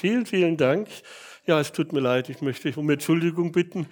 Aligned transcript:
Vielen, 0.00 0.24
vielen 0.24 0.56
Dank. 0.56 0.88
Ja, 1.44 1.60
es 1.60 1.72
tut 1.72 1.92
mir 1.92 2.00
leid, 2.00 2.30
ich 2.30 2.40
möchte 2.40 2.72
um 2.76 2.88
Entschuldigung 2.88 3.52
bitten. 3.52 3.86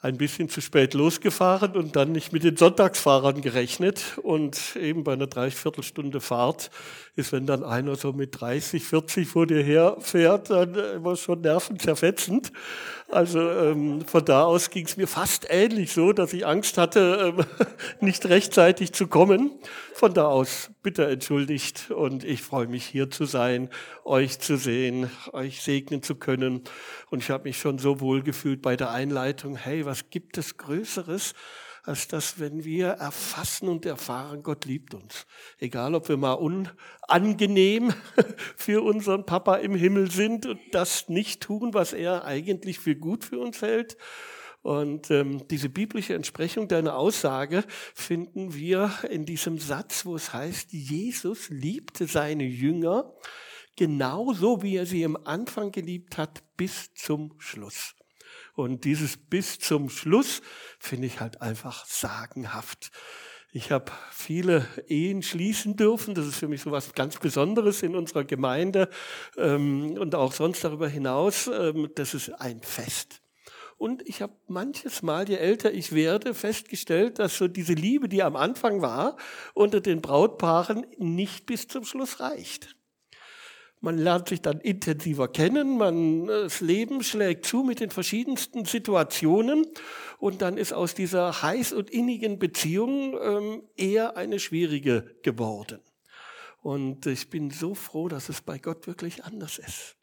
Ein 0.00 0.16
bisschen 0.16 0.48
zu 0.48 0.62
spät 0.62 0.94
losgefahren 0.94 1.76
und 1.76 1.94
dann 1.94 2.12
nicht 2.12 2.32
mit 2.32 2.42
den 2.42 2.56
Sonntagsfahrern 2.56 3.42
gerechnet. 3.42 4.16
Und 4.22 4.76
eben 4.76 5.04
bei 5.04 5.12
einer 5.12 5.26
Dreiviertelstunde 5.26 6.22
Fahrt 6.22 6.70
ist, 7.16 7.32
wenn 7.32 7.44
dann 7.44 7.64
einer 7.64 7.96
so 7.96 8.14
mit 8.14 8.40
30, 8.40 8.82
40 8.82 9.28
vor 9.28 9.46
dir 9.46 9.62
her 9.62 9.98
fährt, 10.00 10.48
dann 10.48 10.74
immer 10.74 11.16
schon 11.16 11.42
nervenzerfetzend. 11.42 12.50
Also 13.10 13.38
ähm, 13.38 14.06
von 14.06 14.24
da 14.24 14.44
aus 14.44 14.70
ging 14.70 14.86
es 14.86 14.96
mir 14.96 15.06
fast 15.06 15.48
ähnlich 15.50 15.92
so, 15.92 16.14
dass 16.14 16.32
ich 16.32 16.46
Angst 16.46 16.78
hatte, 16.78 17.34
ähm, 17.36 17.44
nicht 18.00 18.24
rechtzeitig 18.24 18.94
zu 18.94 19.06
kommen. 19.06 19.50
Von 19.92 20.14
da 20.14 20.28
aus 20.28 20.70
bitte 20.86 21.08
entschuldigt 21.08 21.90
und 21.90 22.22
ich 22.22 22.42
freue 22.42 22.68
mich 22.68 22.86
hier 22.86 23.10
zu 23.10 23.24
sein, 23.24 23.70
euch 24.04 24.38
zu 24.38 24.56
sehen, 24.56 25.10
euch 25.32 25.60
segnen 25.60 26.00
zu 26.00 26.14
können. 26.14 26.62
Und 27.10 27.24
ich 27.24 27.30
habe 27.30 27.42
mich 27.42 27.58
schon 27.58 27.80
so 27.80 27.98
wohl 27.98 28.22
gefühlt 28.22 28.62
bei 28.62 28.76
der 28.76 28.92
Einleitung, 28.92 29.56
hey, 29.56 29.84
was 29.84 30.10
gibt 30.10 30.38
es 30.38 30.56
Größeres? 30.56 31.34
als 31.82 32.08
dass, 32.08 32.40
wenn 32.40 32.64
wir 32.64 32.88
erfassen 32.88 33.68
und 33.68 33.86
erfahren, 33.86 34.42
Gott 34.42 34.64
liebt 34.64 34.92
uns. 34.94 35.26
Egal, 35.58 35.94
ob 35.94 36.08
wir 36.08 36.16
mal 36.16 36.32
unangenehm 36.34 37.92
für 38.56 38.82
unseren 38.82 39.24
Papa 39.24 39.56
im 39.56 39.74
Himmel 39.74 40.10
sind 40.10 40.46
und 40.46 40.60
das 40.72 41.08
nicht 41.08 41.42
tun, 41.42 41.74
was 41.74 41.92
er 41.92 42.24
eigentlich 42.24 42.80
für 42.80 42.96
gut 42.96 43.24
für 43.24 43.38
uns 43.38 43.62
hält. 43.62 43.96
Und 44.62 45.10
ähm, 45.10 45.46
diese 45.48 45.68
biblische 45.68 46.14
Entsprechung 46.14 46.68
deiner 46.68 46.96
Aussage 46.96 47.64
finden 47.94 48.54
wir 48.54 48.90
in 49.10 49.24
diesem 49.24 49.58
Satz, 49.58 50.04
wo 50.04 50.16
es 50.16 50.32
heißt, 50.32 50.72
Jesus 50.72 51.48
liebte 51.50 52.06
seine 52.06 52.44
Jünger 52.44 53.12
genauso, 53.76 54.62
wie 54.62 54.76
er 54.76 54.86
sie 54.86 55.04
am 55.04 55.16
Anfang 55.16 55.70
geliebt 55.70 56.18
hat, 56.18 56.42
bis 56.56 56.92
zum 56.94 57.34
Schluss. 57.38 57.94
Und 58.54 58.84
dieses 58.84 59.18
bis 59.18 59.58
zum 59.58 59.90
Schluss 59.90 60.40
finde 60.78 61.06
ich 61.06 61.20
halt 61.20 61.42
einfach 61.42 61.84
sagenhaft. 61.84 62.90
Ich 63.52 63.70
habe 63.70 63.92
viele 64.10 64.66
Ehen 64.88 65.22
schließen 65.22 65.76
dürfen. 65.76 66.14
Das 66.14 66.26
ist 66.26 66.36
für 66.36 66.48
mich 66.48 66.62
so 66.62 66.70
was 66.70 66.92
ganz 66.92 67.18
Besonderes 67.18 67.82
in 67.82 67.94
unserer 67.94 68.24
Gemeinde 68.24 68.88
ähm, 69.36 69.96
und 69.98 70.14
auch 70.14 70.32
sonst 70.32 70.64
darüber 70.64 70.88
hinaus. 70.88 71.46
Ähm, 71.46 71.90
das 71.94 72.14
ist 72.14 72.30
ein 72.30 72.60
Fest. 72.62 73.22
Und 73.78 74.08
ich 74.08 74.22
habe 74.22 74.32
manches 74.48 75.02
Mal, 75.02 75.28
je 75.28 75.36
älter 75.36 75.72
ich 75.72 75.92
werde, 75.92 76.32
festgestellt, 76.32 77.18
dass 77.18 77.36
so 77.36 77.46
diese 77.46 77.74
Liebe, 77.74 78.08
die 78.08 78.22
am 78.22 78.34
Anfang 78.34 78.80
war, 78.80 79.16
unter 79.52 79.80
den 79.80 80.00
Brautpaaren 80.00 80.86
nicht 80.96 81.46
bis 81.46 81.68
zum 81.68 81.84
Schluss 81.84 82.20
reicht. 82.20 82.74
Man 83.80 83.98
lernt 83.98 84.30
sich 84.30 84.40
dann 84.40 84.60
intensiver 84.60 85.28
kennen, 85.28 85.76
man, 85.76 86.26
das 86.26 86.60
Leben 86.60 87.02
schlägt 87.02 87.44
zu 87.44 87.62
mit 87.62 87.80
den 87.80 87.90
verschiedensten 87.90 88.64
Situationen 88.64 89.66
und 90.18 90.40
dann 90.40 90.56
ist 90.56 90.72
aus 90.72 90.94
dieser 90.94 91.42
heiß 91.42 91.74
und 91.74 91.90
innigen 91.90 92.38
Beziehung 92.38 93.16
ähm, 93.20 93.62
eher 93.76 94.16
eine 94.16 94.40
schwierige 94.40 95.14
geworden. 95.22 95.80
Und 96.62 97.04
ich 97.06 97.28
bin 97.28 97.50
so 97.50 97.74
froh, 97.74 98.08
dass 98.08 98.30
es 98.30 98.40
bei 98.40 98.58
Gott 98.58 98.86
wirklich 98.86 99.24
anders 99.24 99.58
ist. 99.58 99.95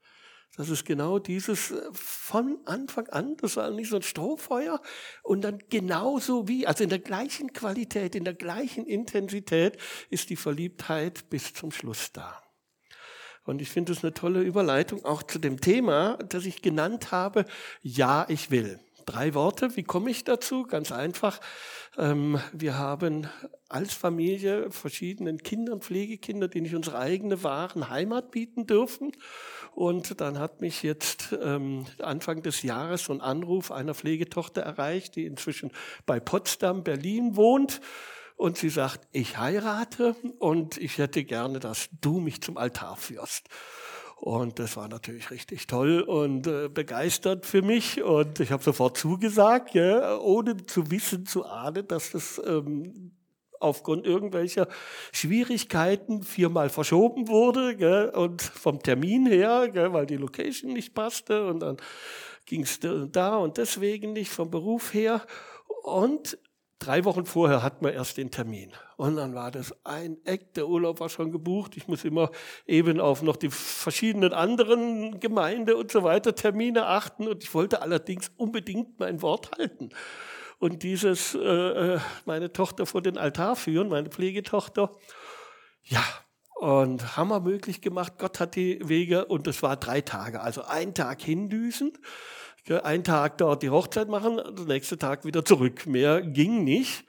Das 0.55 0.69
ist 0.69 0.85
genau 0.85 1.17
dieses 1.17 1.71
äh, 1.71 1.81
von 1.93 2.59
Anfang 2.65 3.07
an, 3.09 3.37
das 3.37 3.57
war 3.57 3.71
nicht 3.71 3.89
so 3.89 3.95
ein 3.95 4.03
Strohfeuer 4.03 4.81
und 5.23 5.41
dann 5.41 5.59
genauso 5.69 6.47
wie, 6.47 6.67
also 6.67 6.83
in 6.83 6.89
der 6.89 6.99
gleichen 6.99 7.53
Qualität, 7.53 8.15
in 8.15 8.23
der 8.23 8.35
gleichen 8.35 8.85
Intensität 8.85 9.77
ist 10.09 10.29
die 10.29 10.35
Verliebtheit 10.35 11.29
bis 11.29 11.53
zum 11.53 11.71
Schluss 11.71 12.11
da. 12.11 12.43
Und 13.45 13.61
ich 13.61 13.69
finde 13.69 13.91
es 13.91 14.03
eine 14.03 14.13
tolle 14.13 14.41
Überleitung 14.41 15.03
auch 15.05 15.23
zu 15.23 15.39
dem 15.39 15.59
Thema, 15.59 16.17
das 16.29 16.45
ich 16.45 16.61
genannt 16.61 17.11
habe, 17.11 17.45
Ja, 17.81 18.25
ich 18.29 18.51
will. 18.51 18.79
Drei 19.05 19.33
Worte, 19.33 19.75
wie 19.75 19.83
komme 19.83 20.11
ich 20.11 20.23
dazu? 20.23 20.63
Ganz 20.63 20.93
einfach. 20.93 21.41
Ähm, 21.97 22.39
wir 22.53 22.77
haben 22.77 23.27
als 23.67 23.93
Familie 23.93 24.71
verschiedenen 24.71 25.39
Kindern, 25.39 25.81
Pflegekinder, 25.81 26.47
die 26.47 26.61
nicht 26.61 26.75
unsere 26.75 26.99
eigene 26.99 27.43
wahren 27.43 27.89
Heimat 27.89 28.31
bieten 28.31 28.65
dürfen. 28.65 29.11
Und 29.75 30.21
dann 30.21 30.37
hat 30.37 30.61
mich 30.61 30.83
jetzt 30.83 31.35
ähm, 31.41 31.85
Anfang 31.99 32.43
des 32.43 32.61
Jahres 32.61 33.05
so 33.05 33.13
ein 33.13 33.21
Anruf 33.21 33.71
einer 33.71 33.95
Pflegetochter 33.95 34.61
erreicht, 34.61 35.15
die 35.15 35.25
inzwischen 35.25 35.71
bei 36.05 36.19
Potsdam, 36.19 36.83
Berlin 36.83 37.35
wohnt 37.35 37.81
und 38.35 38.57
sie 38.57 38.69
sagt, 38.69 39.07
ich 39.11 39.37
heirate 39.37 40.15
und 40.39 40.77
ich 40.77 40.97
hätte 40.97 41.23
gerne, 41.23 41.59
dass 41.59 41.89
du 42.01 42.19
mich 42.19 42.41
zum 42.41 42.57
Altar 42.57 42.97
führst. 42.97 43.47
Und 44.17 44.59
das 44.59 44.77
war 44.77 44.87
natürlich 44.87 45.31
richtig 45.31 45.67
toll 45.67 46.01
und 46.01 46.47
äh, 46.47 46.69
begeistert 46.69 47.45
für 47.45 47.61
mich. 47.61 48.01
Und 48.03 48.39
ich 48.39 48.51
habe 48.51 48.63
sofort 48.63 48.97
zugesagt, 48.97 49.73
ja, 49.73 50.17
ohne 50.17 50.65
zu 50.65 50.91
wissen, 50.91 51.25
zu 51.25 51.45
ahnen, 51.45 51.87
dass 51.87 52.11
das 52.11 52.41
ähm, 52.45 53.11
aufgrund 53.63 54.05
irgendwelcher 54.05 54.67
Schwierigkeiten 55.11 56.23
viermal 56.23 56.69
verschoben 56.69 57.27
wurde. 57.27 57.75
Gell, 57.75 58.09
und 58.09 58.41
vom 58.41 58.81
Termin 58.81 59.25
her, 59.25 59.69
gell, 59.69 59.93
weil 59.93 60.05
die 60.05 60.17
Location 60.17 60.73
nicht 60.73 60.93
passte. 60.93 61.45
Und 61.47 61.59
dann 61.59 61.77
ging 62.45 62.63
es 62.63 62.79
da 62.81 63.37
und 63.37 63.57
deswegen 63.57 64.13
nicht 64.13 64.31
vom 64.31 64.51
Beruf 64.51 64.93
her. 64.93 65.21
Und 65.83 66.37
Drei 66.83 67.05
Wochen 67.05 67.25
vorher 67.25 67.63
hatten 67.63 67.85
wir 67.85 67.93
erst 67.93 68.17
den 68.17 68.29
Termin. 68.29 68.73
Und 68.97 69.15
dann 69.15 69.33
war 69.33 69.51
das 69.51 69.73
ein 69.85 70.17
Eck, 70.25 70.53
der 70.55 70.67
Urlaub 70.67 70.99
war 70.99 71.07
schon 71.07 71.31
gebucht. 71.31 71.77
Ich 71.77 71.87
muss 71.87 72.03
immer 72.03 72.29
eben 72.67 72.99
auf 72.99 73.21
noch 73.21 73.37
die 73.37 73.49
verschiedenen 73.49 74.33
anderen 74.33 75.21
Gemeinde 75.21 75.77
und 75.77 75.91
so 75.91 76.03
weiter 76.03 76.35
Termine 76.35 76.85
achten. 76.85 77.29
Und 77.29 77.41
ich 77.41 77.53
wollte 77.53 77.81
allerdings 77.81 78.33
unbedingt 78.35 78.99
mein 78.99 79.21
Wort 79.21 79.51
halten. 79.57 79.91
Und 80.59 80.83
dieses, 80.83 81.35
äh, 81.35 81.39
äh 81.39 81.99
meine 82.25 82.53
Tochter 82.53 82.85
vor 82.85 83.01
den 83.01 83.17
Altar 83.17 83.55
führen, 83.55 83.89
meine 83.89 84.09
Pflegetochter, 84.09 84.91
ja, 85.83 86.03
und 86.55 87.17
wir 87.29 87.39
möglich 87.41 87.81
gemacht. 87.81 88.13
Gott 88.17 88.39
hat 88.39 88.55
die 88.55 88.79
Wege 88.87 89.25
und 89.25 89.47
das 89.47 89.61
war 89.63 89.75
drei 89.75 89.99
Tage, 90.01 90.39
also 90.41 90.63
ein 90.63 90.93
Tag 90.93 91.21
hindüsen 91.21 91.91
einen 92.71 93.03
Tag 93.03 93.37
dort 93.39 93.63
die 93.63 93.69
Hochzeit 93.69 94.07
machen, 94.07 94.37
den 94.37 94.67
nächsten 94.67 94.99
Tag 94.99 95.25
wieder 95.25 95.43
zurück. 95.43 95.85
Mehr 95.85 96.21
ging 96.21 96.63
nicht. 96.63 97.05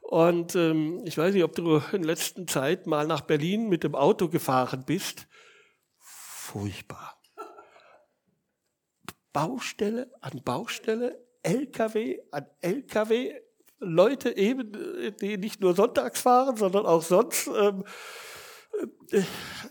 Und 0.00 0.54
ähm, 0.54 1.02
ich 1.04 1.18
weiß 1.18 1.34
nicht, 1.34 1.44
ob 1.44 1.54
du 1.54 1.80
in 1.92 2.02
letzter 2.02 2.46
Zeit 2.46 2.86
mal 2.86 3.06
nach 3.06 3.22
Berlin 3.22 3.68
mit 3.68 3.84
dem 3.84 3.94
Auto 3.94 4.28
gefahren 4.28 4.84
bist. 4.86 5.26
Furchtbar. 5.98 7.20
Baustelle 9.32 10.10
an 10.20 10.42
Baustelle, 10.44 11.25
LKW 11.46 12.18
an 12.32 12.46
LKW, 12.60 13.32
Leute 13.78 14.36
eben, 14.36 14.72
die 15.20 15.36
nicht 15.36 15.60
nur 15.60 15.74
sonntags 15.74 16.20
fahren, 16.20 16.56
sondern 16.56 16.86
auch 16.86 17.02
sonst. 17.02 17.48
Ähm, 17.48 17.84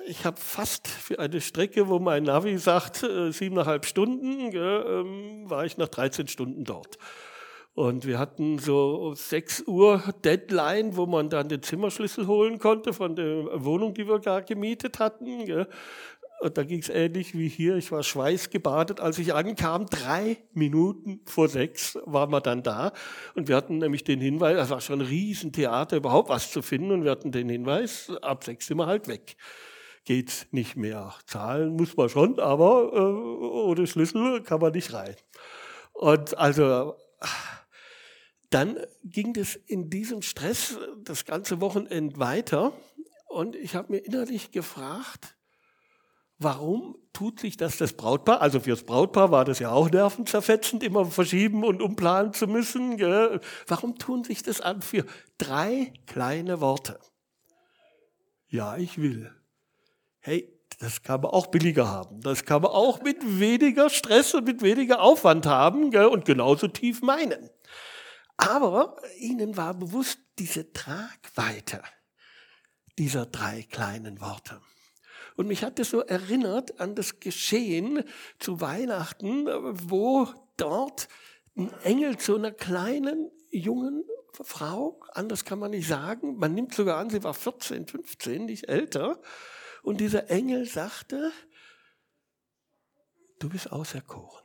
ich 0.08 0.26
habe 0.26 0.38
fast 0.40 0.88
für 0.88 1.20
eine 1.20 1.42
Strecke, 1.42 1.88
wo 1.90 2.00
mein 2.00 2.24
Navi 2.24 2.58
sagt, 2.58 3.04
äh, 3.04 3.32
siebeneinhalb 3.32 3.86
Stunden, 3.86 4.52
ähm, 4.56 5.50
war 5.50 5.66
ich 5.66 5.78
nach 5.78 5.90
13 5.90 6.28
Stunden 6.28 6.64
dort. 6.64 6.98
Und 7.76 8.08
wir 8.08 8.20
hatten 8.20 8.58
so 8.58 9.14
6 9.14 9.64
Uhr 9.68 10.02
Deadline, 10.24 10.96
wo 10.96 11.06
man 11.08 11.30
dann 11.30 11.50
den 11.50 11.62
Zimmerschlüssel 11.62 12.26
holen 12.26 12.58
konnte 12.58 12.94
von 12.94 13.18
der 13.18 13.66
Wohnung, 13.66 13.94
die 13.94 14.08
wir 14.08 14.20
da 14.20 14.40
gemietet 14.40 15.00
hatten. 15.00 15.68
Und 16.42 16.58
da 16.58 16.64
ging 16.64 16.80
es 16.80 16.90
ähnlich 16.90 17.34
wie 17.34 17.48
hier. 17.48 17.76
Ich 17.78 17.92
war 17.92 18.04
schweißgebadet, 18.04 19.00
als 19.00 19.18
ich 19.20 19.34
ankam. 19.34 19.86
Drei 19.88 20.38
Minuten 20.54 21.22
vor 21.26 21.48
sechs 21.48 21.98
waren 22.06 22.30
wir 22.32 22.42
dann 22.42 22.62
da. 22.62 22.92
Und 23.36 23.48
wir 23.48 23.56
hatten 23.56 23.78
nämlich 23.78 24.04
den 24.04 24.20
Hinweis, 24.20 24.58
es 24.58 24.70
war 24.70 24.82
schon 24.82 25.02
ein 25.02 25.08
Riesentheater, 25.08 25.98
überhaupt 25.98 26.30
was 26.30 26.52
zu 26.52 26.62
finden. 26.62 26.92
Und 26.92 27.04
wir 27.04 27.12
hatten 27.12 27.32
den 27.32 27.50
Hinweis, 27.50 28.12
ab 28.22 28.44
sechs 28.44 28.68
sind 28.68 28.78
wir 28.78 28.86
halt 28.86 29.08
weg. 29.08 29.38
Geht 30.04 30.48
nicht 30.52 30.76
mehr. 30.76 31.16
Zahlen 31.26 31.76
muss 31.76 31.98
man 31.98 32.10
schon, 32.10 32.40
aber 32.40 32.92
äh, 32.94 33.00
ohne 33.00 33.88
Schlüssel 33.88 34.44
kann 34.44 34.62
man 34.62 34.74
nicht 34.74 34.94
rein. 34.94 35.16
Und 35.94 36.38
also, 36.38 36.96
dann 38.50 38.78
ging 39.04 39.34
das 39.34 39.56
in 39.56 39.90
diesem 39.90 40.22
Stress 40.22 40.78
das 41.04 41.26
ganze 41.26 41.62
Wochenende 41.62 42.20
weiter. 42.20 42.74
Und 43.28 43.56
ich 43.56 43.76
habe 43.76 43.94
mir 43.94 44.00
innerlich 44.00 44.52
gefragt, 44.52 45.36
Warum 46.38 46.98
tut 47.14 47.40
sich 47.40 47.56
das 47.56 47.78
das 47.78 47.94
Brautpaar? 47.94 48.42
Also 48.42 48.60
fürs 48.60 48.84
Brautpaar 48.84 49.32
war 49.32 49.46
das 49.46 49.60
ja 49.60 49.72
auch 49.72 49.90
nervenzerfetzend, 49.90 50.84
immer 50.84 51.06
verschieben 51.06 51.64
und 51.64 51.82
umplanen 51.82 52.34
zu 52.34 52.48
müssen. 52.48 52.98
Gell? 52.98 53.40
Warum 53.68 53.98
tun 53.98 54.24
sich 54.24 54.44
das 54.44 54.60
an 54.60 54.82
für 54.82 55.06
drei 55.38 55.94
kleine 56.08 56.60
Worte? 56.60 57.00
Ja, 58.48 58.78
ich 58.78 58.98
will. 58.98 59.34
Hey, 60.20 60.52
das 60.80 61.04
kann 61.04 61.22
man 61.22 61.32
auch 61.32 61.48
billiger 61.48 61.88
haben. 61.88 62.20
Das 62.22 62.44
kann 62.44 62.62
man 62.62 62.72
auch 62.72 63.02
mit 63.02 63.40
weniger 63.40 63.90
Stress 63.90 64.34
und 64.34 64.46
mit 64.46 64.62
weniger 64.62 65.02
Aufwand 65.02 65.46
haben 65.46 65.92
gell? 65.92 66.08
und 66.08 66.26
genauso 66.26 66.68
tief 66.68 67.02
meinen. 67.02 67.50
Aber 68.38 68.98
ihnen 69.20 69.56
war 69.56 69.74
bewusst 69.74 70.20
diese 70.38 70.74
Tragweite 70.74 71.82
dieser 72.98 73.26
drei 73.26 73.64
kleinen 73.64 74.20
Worte. 74.20 74.62
Und 75.36 75.48
mich 75.48 75.64
hat 75.64 75.80
das 75.80 75.90
so 75.90 76.02
erinnert 76.02 76.80
an 76.80 76.96
das 76.96 77.20
Geschehen 77.20 78.04
zu 78.40 78.62
Weihnachten, 78.62 79.48
wo 79.90 80.28
dort 80.58 81.08
ein 81.58 81.72
Engel 81.84 82.18
zu 82.18 82.36
einer 82.36 82.52
kleinen, 82.52 83.32
jungen 83.52 84.04
Frau, 84.44 85.00
anders 85.14 85.46
kann 85.46 85.60
man 85.60 85.72
nicht 85.72 85.88
sagen, 85.88 86.38
man 86.38 86.54
nimmt 86.54 86.74
sogar 86.74 86.98
an, 86.98 87.10
sie 87.10 87.24
war 87.24 87.34
14, 87.34 87.88
15, 87.88 88.46
nicht 88.46 88.68
älter, 88.68 89.22
und 89.82 90.02
dieser 90.02 90.30
Engel 90.30 90.66
sagte, 90.66 91.32
du 93.40 93.50
bist 93.50 93.72
auserkoren. 93.72 94.44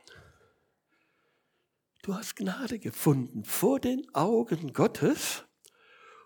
Du 2.03 2.15
hast 2.15 2.35
Gnade 2.35 2.79
gefunden 2.79 3.43
vor 3.43 3.79
den 3.79 4.13
Augen 4.15 4.73
Gottes. 4.73 5.43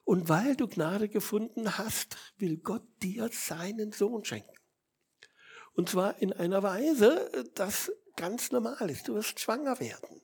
Und 0.05 0.29
weil 0.29 0.55
du 0.55 0.67
Gnade 0.67 1.09
gefunden 1.09 1.77
hast, 1.77 2.15
will 2.37 2.57
Gott 2.57 2.85
dir 3.01 3.29
seinen 3.31 3.91
Sohn 3.91 4.23
schenken. 4.23 4.55
Und 5.73 5.89
zwar 5.89 6.21
in 6.21 6.31
einer 6.31 6.63
Weise, 6.63 7.29
das 7.55 7.91
ganz 8.15 8.51
normal 8.51 8.89
ist. 8.89 9.07
Du 9.07 9.15
wirst 9.15 9.39
schwanger 9.39 9.79
werden. 9.79 10.21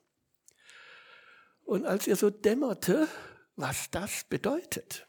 Und 1.66 1.86
als 1.86 2.08
ihr 2.08 2.16
so 2.16 2.30
dämmerte, 2.30 3.08
was 3.56 3.90
das 3.92 4.24
bedeutet, 4.26 5.08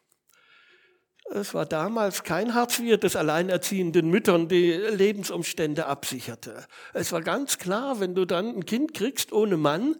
es 1.30 1.54
war 1.54 1.64
damals 1.64 2.24
kein 2.24 2.54
Hartz 2.54 2.78
IV 2.78 2.98
des 2.98 3.16
alleinerziehenden 3.16 4.08
Müttern, 4.08 4.48
die 4.48 4.72
Lebensumstände 4.72 5.86
absicherte. 5.86 6.66
Es 6.92 7.12
war 7.12 7.22
ganz 7.22 7.58
klar, 7.58 8.00
wenn 8.00 8.14
du 8.14 8.24
dann 8.24 8.48
ein 8.56 8.66
Kind 8.66 8.92
kriegst 8.92 9.32
ohne 9.32 9.56
Mann, 9.56 9.96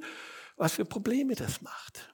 was 0.56 0.75
für 0.75 0.84
Probleme 0.84 1.34
das 1.34 1.62
macht. 1.62 2.12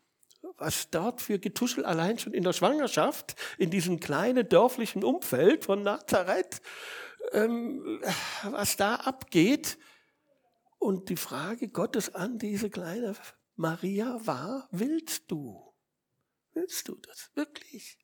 Was 0.58 0.90
dort 0.90 1.20
für 1.20 1.38
Getuschel 1.38 1.84
allein 1.84 2.18
schon 2.18 2.34
in 2.34 2.42
der 2.42 2.52
Schwangerschaft, 2.52 3.36
in 3.58 3.70
diesem 3.70 4.00
kleinen 4.00 4.48
dörflichen 4.48 5.04
Umfeld 5.04 5.64
von 5.64 5.82
Nazareth, 5.82 6.60
ähm, 7.32 8.02
was 8.42 8.76
da 8.76 8.96
abgeht. 8.96 9.78
Und 10.78 11.08
die 11.08 11.16
Frage 11.16 11.68
Gottes 11.68 12.14
an 12.14 12.38
diese 12.38 12.70
kleine 12.70 13.14
Maria 13.56 14.20
war, 14.24 14.68
willst 14.70 15.30
du? 15.30 15.74
Willst 16.54 16.88
du 16.88 16.96
das 16.96 17.30
wirklich? 17.34 17.98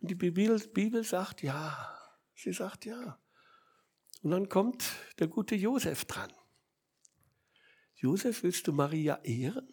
Und 0.00 0.10
die 0.10 0.14
Bibel, 0.14 0.58
Bibel 0.68 1.04
sagt 1.04 1.42
ja. 1.42 1.98
Sie 2.34 2.52
sagt 2.52 2.84
ja. 2.84 3.20
Und 4.22 4.30
dann 4.30 4.48
kommt 4.48 4.84
der 5.18 5.28
gute 5.28 5.54
Josef 5.54 6.04
dran. 6.04 6.32
Josef, 7.94 8.42
willst 8.42 8.66
du 8.66 8.72
Maria 8.72 9.20
ehren, 9.22 9.72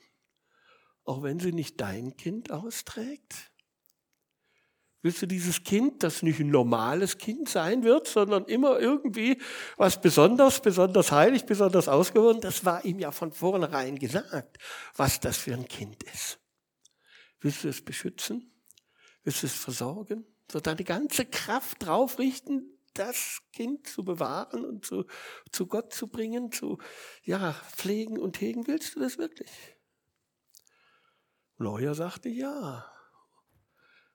auch 1.05 1.23
wenn 1.23 1.39
sie 1.39 1.51
nicht 1.51 1.79
dein 1.81 2.15
Kind 2.17 2.51
austrägt? 2.51 3.51
Willst 5.01 5.21
du 5.21 5.27
dieses 5.27 5.63
Kind, 5.63 6.03
das 6.03 6.23
nicht 6.23 6.41
ein 6.41 6.49
normales 6.49 7.17
Kind 7.17 7.47
sein 7.47 7.83
wird, 7.83 8.07
sondern 8.07 8.43
immer 8.45 8.79
irgendwie 8.79 9.41
was 9.77 10.01
besonders, 10.01 10.61
besonders 10.61 11.11
heilig, 11.11 11.45
besonders 11.45 11.87
ausgeworden? 11.87 12.41
Das 12.41 12.65
war 12.65 12.83
ihm 12.83 12.99
ja 12.99 13.11
von 13.11 13.31
vornherein 13.31 13.97
gesagt, 13.97 14.57
was 14.95 15.21
das 15.21 15.37
für 15.37 15.53
ein 15.53 15.69
Kind 15.69 16.03
ist. 16.03 16.39
Willst 17.39 17.63
du 17.63 17.69
es 17.69 17.81
beschützen? 17.81 18.51
Willst 19.23 19.43
du 19.43 19.47
es 19.47 19.53
versorgen? 19.53 20.25
So 20.51 20.59
deine 20.59 20.83
ganze 20.83 21.25
Kraft 21.25 21.85
drauf 21.85 22.19
richten, 22.19 22.77
das 22.93 23.39
Kind 23.53 23.87
zu 23.87 24.03
bewahren 24.03 24.65
und 24.65 24.85
zu, 24.85 25.05
zu 25.51 25.67
Gott 25.67 25.93
zu 25.93 26.07
bringen, 26.07 26.51
zu 26.51 26.77
ja, 27.23 27.53
pflegen 27.53 28.19
und 28.19 28.41
hegen. 28.41 28.67
Willst 28.67 28.95
du 28.95 28.99
das 28.99 29.17
wirklich? 29.17 29.49
Lawyer 31.59 31.93
sagte 31.93 32.29
ja. 32.29 32.85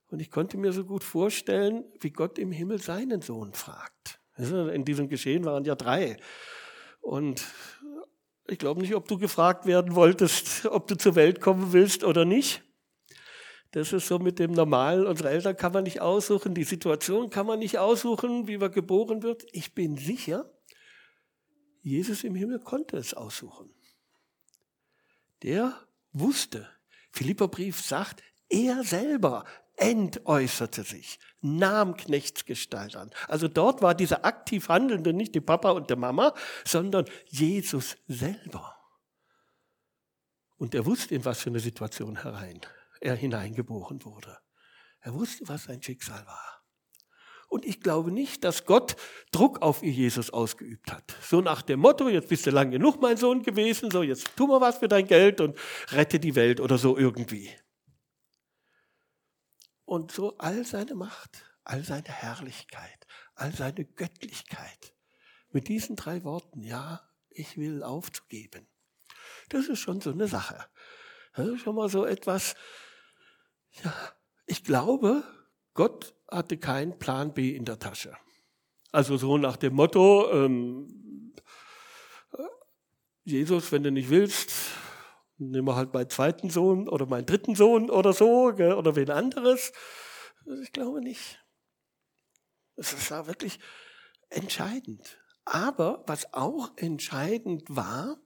Und 0.08 0.20
ich 0.20 0.30
konnte 0.30 0.56
mir 0.56 0.72
so 0.72 0.84
gut 0.84 1.04
vorstellen, 1.04 1.84
wie 2.00 2.10
Gott 2.10 2.38
im 2.38 2.52
Himmel 2.52 2.80
seinen 2.80 3.22
Sohn 3.22 3.52
fragt. 3.54 4.20
In 4.36 4.84
diesem 4.84 5.08
Geschehen 5.08 5.44
waren 5.44 5.64
ja 5.64 5.74
drei. 5.74 6.16
Und 7.00 7.44
ich 8.46 8.58
glaube 8.58 8.80
nicht, 8.80 8.94
ob 8.94 9.06
du 9.08 9.18
gefragt 9.18 9.66
werden 9.66 9.94
wolltest, 9.94 10.66
ob 10.66 10.86
du 10.86 10.96
zur 10.96 11.14
Welt 11.14 11.40
kommen 11.40 11.72
willst 11.72 12.04
oder 12.04 12.24
nicht. 12.24 12.62
Das 13.72 13.92
ist 13.92 14.06
so 14.06 14.18
mit 14.18 14.38
dem 14.38 14.52
Normalen. 14.52 15.06
Unsere 15.06 15.30
Eltern 15.30 15.56
kann 15.56 15.72
man 15.72 15.84
nicht 15.84 16.00
aussuchen, 16.00 16.54
die 16.54 16.64
Situation 16.64 17.30
kann 17.30 17.46
man 17.46 17.58
nicht 17.58 17.78
aussuchen, 17.78 18.46
wie 18.46 18.58
man 18.58 18.70
geboren 18.70 19.22
wird. 19.22 19.44
Ich 19.52 19.74
bin 19.74 19.96
sicher, 19.96 20.50
Jesus 21.82 22.22
im 22.24 22.34
Himmel 22.34 22.60
konnte 22.60 22.96
es 22.96 23.14
aussuchen. 23.14 23.74
Der 25.42 25.86
wusste. 26.12 26.68
Philipperbrief 27.14 27.80
sagt, 27.80 28.24
er 28.48 28.82
selber 28.82 29.44
entäußerte 29.76 30.82
sich, 30.82 31.20
nahm 31.40 31.96
Knechtsgestalt 31.96 32.96
an. 32.96 33.10
Also 33.28 33.46
dort 33.46 33.82
war 33.82 33.94
dieser 33.94 34.24
aktiv 34.24 34.68
Handelnde 34.68 35.12
nicht 35.12 35.32
die 35.34 35.40
Papa 35.40 35.70
und 35.70 35.90
die 35.90 35.96
Mama, 35.96 36.34
sondern 36.64 37.04
Jesus 37.26 37.96
selber. 38.08 38.76
Und 40.56 40.74
er 40.74 40.86
wusste, 40.86 41.14
in 41.14 41.24
was 41.24 41.40
für 41.40 41.50
eine 41.50 41.60
Situation 41.60 42.20
herein 42.20 42.60
er 43.00 43.14
hineingeboren 43.14 44.04
wurde. 44.04 44.38
Er 45.00 45.14
wusste, 45.14 45.46
was 45.46 45.64
sein 45.64 45.80
Schicksal 45.80 46.26
war. 46.26 46.63
Und 47.54 47.64
ich 47.64 47.80
glaube 47.80 48.10
nicht, 48.10 48.42
dass 48.42 48.64
Gott 48.64 48.96
Druck 49.30 49.62
auf 49.62 49.84
ihr 49.84 49.92
Jesus 49.92 50.30
ausgeübt 50.30 50.90
hat. 50.90 51.14
So 51.22 51.40
nach 51.40 51.62
dem 51.62 51.78
Motto, 51.78 52.08
jetzt 52.08 52.28
bist 52.28 52.46
du 52.46 52.50
lang 52.50 52.72
genug 52.72 53.00
mein 53.00 53.16
Sohn 53.16 53.44
gewesen, 53.44 53.92
so 53.92 54.02
jetzt 54.02 54.34
tu 54.34 54.48
mal 54.48 54.60
was 54.60 54.78
für 54.78 54.88
dein 54.88 55.06
Geld 55.06 55.40
und 55.40 55.56
rette 55.92 56.18
die 56.18 56.34
Welt 56.34 56.58
oder 56.58 56.78
so 56.78 56.98
irgendwie. 56.98 57.48
Und 59.84 60.10
so 60.10 60.36
all 60.38 60.64
seine 60.64 60.96
Macht, 60.96 61.48
all 61.62 61.84
seine 61.84 62.08
Herrlichkeit, 62.08 63.06
all 63.36 63.54
seine 63.54 63.84
Göttlichkeit. 63.84 64.92
Mit 65.52 65.68
diesen 65.68 65.94
drei 65.94 66.24
Worten, 66.24 66.60
ja, 66.60 67.08
ich 67.30 67.56
will 67.56 67.84
aufzugeben. 67.84 68.66
Das 69.48 69.68
ist 69.68 69.78
schon 69.78 70.00
so 70.00 70.10
eine 70.10 70.26
Sache. 70.26 70.58
Schon 71.62 71.76
mal 71.76 71.88
so 71.88 72.04
etwas, 72.04 72.56
ja, 73.84 73.94
ich 74.44 74.64
glaube, 74.64 75.22
Gott 75.74 76.16
hatte 76.34 76.56
keinen 76.58 76.98
Plan 76.98 77.32
B 77.32 77.54
in 77.54 77.64
der 77.64 77.78
Tasche. 77.78 78.16
Also 78.92 79.16
so 79.16 79.38
nach 79.38 79.56
dem 79.56 79.74
Motto, 79.74 80.30
ähm, 80.32 81.34
Jesus, 83.24 83.72
wenn 83.72 83.82
du 83.82 83.90
nicht 83.90 84.10
willst, 84.10 84.52
nimm 85.38 85.64
mal 85.64 85.76
halt 85.76 85.94
meinen 85.94 86.10
zweiten 86.10 86.50
Sohn 86.50 86.88
oder 86.88 87.06
meinen 87.06 87.26
dritten 87.26 87.54
Sohn 87.54 87.90
oder 87.90 88.12
so, 88.12 88.52
gell, 88.54 88.74
oder 88.74 88.96
wen 88.96 89.10
anderes. 89.10 89.72
Ich 90.62 90.72
glaube 90.72 91.00
nicht. 91.00 91.40
Es 92.76 93.08
ja 93.08 93.26
wirklich 93.26 93.58
entscheidend. 94.28 95.18
Aber 95.44 96.04
was 96.06 96.32
auch 96.32 96.72
entscheidend 96.76 97.64
war, 97.68 98.18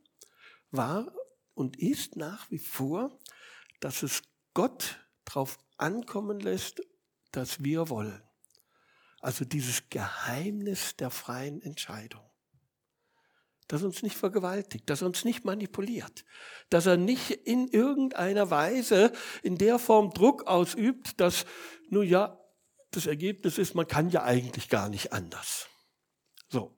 war 0.70 1.12
und 1.54 1.78
ist 1.78 2.16
nach 2.16 2.50
wie 2.50 2.58
vor, 2.58 3.18
dass 3.80 4.02
es 4.02 4.22
Gott 4.54 5.00
darauf 5.24 5.58
ankommen 5.76 6.40
lässt, 6.40 6.82
dass 7.32 7.62
wir 7.62 7.88
wollen. 7.88 8.22
Also 9.20 9.44
dieses 9.44 9.88
Geheimnis 9.90 10.96
der 10.96 11.10
freien 11.10 11.60
Entscheidung. 11.62 12.22
Dass 13.66 13.82
er 13.82 13.86
uns 13.86 14.02
nicht 14.02 14.16
vergewaltigt, 14.16 14.88
dass 14.88 15.02
er 15.02 15.08
uns 15.08 15.24
nicht 15.24 15.44
manipuliert, 15.44 16.24
dass 16.70 16.86
er 16.86 16.96
nicht 16.96 17.30
in 17.30 17.68
irgendeiner 17.68 18.50
Weise 18.50 19.12
in 19.42 19.58
der 19.58 19.78
Form 19.78 20.10
Druck 20.10 20.46
ausübt, 20.46 21.20
dass, 21.20 21.44
nun 21.90 22.06
ja, 22.06 22.38
das 22.92 23.06
Ergebnis 23.06 23.58
ist, 23.58 23.74
man 23.74 23.86
kann 23.86 24.08
ja 24.08 24.22
eigentlich 24.22 24.70
gar 24.70 24.88
nicht 24.88 25.12
anders. 25.12 25.68
So. 26.48 26.74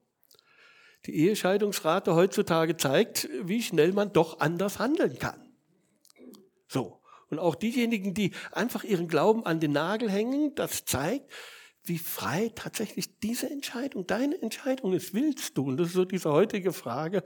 Die 1.05 1.15
Ehescheidungsrate 1.15 2.13
heutzutage 2.13 2.75
zeigt, 2.75 3.29
wie 3.41 3.63
schnell 3.63 3.93
man 3.93 4.11
doch 4.11 4.39
anders 4.39 4.77
handeln 4.77 5.17
kann. 5.17 5.55
So. 6.67 7.00
Und 7.31 7.39
auch 7.39 7.55
diejenigen, 7.55 8.13
die 8.13 8.33
einfach 8.51 8.83
ihren 8.83 9.07
Glauben 9.07 9.45
an 9.45 9.59
den 9.59 9.71
Nagel 9.71 10.11
hängen, 10.11 10.53
das 10.55 10.85
zeigt, 10.85 11.31
wie 11.83 11.97
frei 11.97 12.51
tatsächlich 12.53 13.17
diese 13.19 13.49
Entscheidung, 13.49 14.05
deine 14.05 14.39
Entscheidung 14.39 14.93
ist. 14.93 15.13
Willst 15.13 15.57
du? 15.57 15.63
Und 15.63 15.77
das 15.77 15.87
ist 15.87 15.93
so 15.93 16.05
diese 16.05 16.31
heutige 16.31 16.73
Frage 16.73 17.23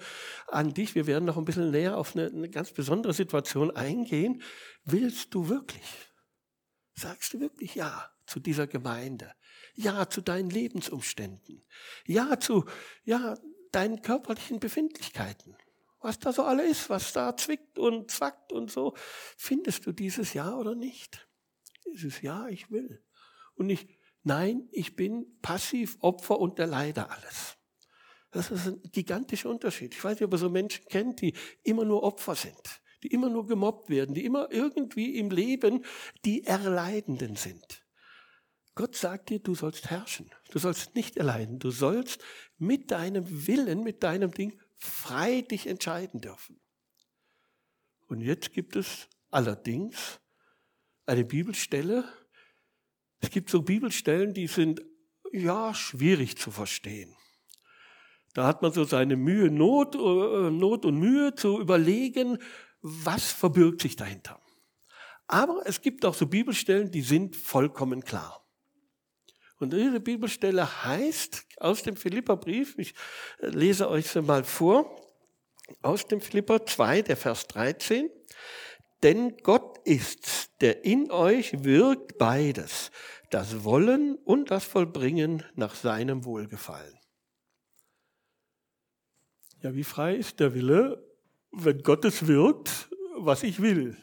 an 0.48 0.74
dich. 0.74 0.96
Wir 0.96 1.08
werden 1.08 1.26
noch 1.26 1.38
ein 1.38 1.46
bisschen 1.46 1.72
näher 1.72 1.98
auf 1.98 2.16
eine, 2.16 2.28
eine 2.28 2.50
ganz 2.50 2.72
besondere 2.72 3.14
Situation 3.14 3.76
eingehen. 3.76 4.42
Willst 4.86 5.34
du 5.34 5.50
wirklich? 5.50 5.84
Sagst 6.94 7.34
du 7.34 7.40
wirklich 7.42 7.76
Ja 7.76 8.10
zu 8.26 8.40
dieser 8.40 8.68
Gemeinde? 8.68 9.34
Ja 9.74 10.08
zu 10.08 10.22
deinen 10.22 10.50
Lebensumständen? 10.50 11.66
Ja 12.06 12.40
zu, 12.40 12.64
ja, 13.04 13.38
deinen 13.72 14.02
körperlichen 14.02 14.62
Befindlichkeiten? 14.62 15.58
Was 16.06 16.20
da 16.20 16.32
so 16.32 16.44
alles 16.44 16.70
ist, 16.70 16.90
was 16.90 17.14
da 17.14 17.36
zwickt 17.36 17.80
und 17.80 18.12
zackt 18.12 18.54
und 18.54 18.72
so. 18.72 18.94
Findest 19.38 19.88
du 19.88 19.92
dieses 19.92 20.34
Ja 20.34 20.56
oder 20.56 20.76
nicht? 20.76 21.28
Dieses 21.92 22.22
Ja, 22.22 22.48
ich 22.48 22.70
will. 22.70 23.04
Und 23.56 23.66
nicht, 23.66 23.90
nein, 24.22 24.70
ich 24.72 24.96
bin 24.96 25.40
passiv 25.42 25.98
Opfer 26.02 26.40
und 26.40 26.60
der 26.60 26.68
Leider 26.68 27.10
alles. 27.10 27.58
Das 28.30 28.52
ist 28.52 28.68
ein 28.68 28.82
gigantischer 28.92 29.50
Unterschied. 29.50 29.96
Ich 29.96 30.04
weiß 30.04 30.20
nicht, 30.20 30.26
ob 30.26 30.34
ihr 30.34 30.38
so 30.38 30.50
Menschen 30.50 30.86
kennt, 30.86 31.22
die 31.22 31.34
immer 31.64 31.86
nur 31.86 32.04
Opfer 32.04 32.36
sind, 32.36 32.82
die 33.02 33.08
immer 33.08 33.30
nur 33.30 33.48
gemobbt 33.48 33.90
werden, 33.90 34.14
die 34.14 34.26
immer 34.26 34.52
irgendwie 34.52 35.18
im 35.18 35.32
Leben 35.32 35.84
die 36.24 36.44
Erleidenden 36.44 37.36
sind. 37.36 37.84
Gott 38.76 38.96
sagt 38.96 39.30
dir, 39.30 39.40
du 39.40 39.56
sollst 39.56 39.90
herrschen. 39.90 40.30
Du 40.52 40.60
sollst 40.60 40.94
nicht 40.94 41.18
erleiden. 41.18 41.58
Du 41.58 41.72
sollst 41.72 42.22
mit 42.58 42.92
deinem 42.92 43.48
Willen, 43.48 43.84
mit 43.84 44.04
deinem 44.04 44.32
Ding 44.32 44.60
frei 44.78 45.42
dich 45.42 45.68
entscheiden 45.68 46.22
dürfen. 46.22 46.60
Und 48.08 48.22
jetzt 48.22 48.54
gibt 48.54 48.76
es 48.76 49.08
allerdings 49.32 50.20
eine 51.06 51.26
Bibelstelle. 51.26 52.06
Es 53.20 53.30
gibt 53.30 53.50
so 53.50 53.62
Bibelstellen, 53.62 54.34
die 54.34 54.48
sind 54.48 54.82
ja 55.32 55.74
schwierig 55.74 56.38
zu 56.38 56.52
verstehen. 56.52 57.16
Da 58.34 58.46
hat 58.46 58.62
man 58.62 58.74
so 58.74 58.84
seine 58.84 59.16
Mühe, 59.16 59.50
Not, 59.50 59.96
äh, 59.96 60.52
Not 60.52 60.86
und 60.86 61.00
Mühe 61.00 61.34
zu 61.36 61.60
überlegen, 61.60 62.38
was 62.82 63.32
verbirgt 63.32 63.82
sich 63.82 63.96
dahinter. 63.96 64.42
Aber 65.28 65.64
es 65.66 65.82
gibt 65.82 66.06
auch 66.06 66.14
so 66.14 66.28
Bibelstellen, 66.28 66.92
die 66.92 67.02
sind 67.02 67.36
vollkommen 67.36 68.04
klar. 68.04 68.45
Und 69.60 69.74
diese 69.74 70.00
Bibelstelle 70.00 70.84
heißt 70.84 71.46
aus 71.58 71.84
dem 71.84 71.96
Philipperbrief, 71.96 72.76
ich 72.78 72.94
äh, 73.40 73.48
lese 73.48 73.90
euch 73.90 74.08
sie 74.08 74.22
mal 74.22 74.44
vor, 74.44 75.02
aus 75.82 76.06
dem 76.08 76.22
Philipper 76.22 76.66
2, 76.66 77.04
der 77.04 77.18
Vers 77.18 77.48
13. 77.48 78.10
Denn 79.04 79.38
Gott 79.38 79.80
ist, 79.86 80.62
der 80.62 80.84
in 80.84 81.12
euch 81.12 81.64
wirkt 81.64 82.18
beides, 82.18 82.92
das 83.30 83.64
Wollen 83.64 84.16
und 84.16 84.52
das 84.52 84.64
Vollbringen 84.66 85.44
nach 85.56 85.76
seinem 85.76 86.26
Wohlgefallen. 86.26 86.98
Ja, 89.62 89.74
wie 89.74 89.84
frei 89.84 90.16
ist 90.16 90.40
der 90.40 90.54
Wille, 90.54 91.04
wenn 91.52 91.82
Gottes 91.82 92.28
wirkt, 92.28 92.90
was 93.18 93.44
ich 93.44 93.62
will? 93.62 93.98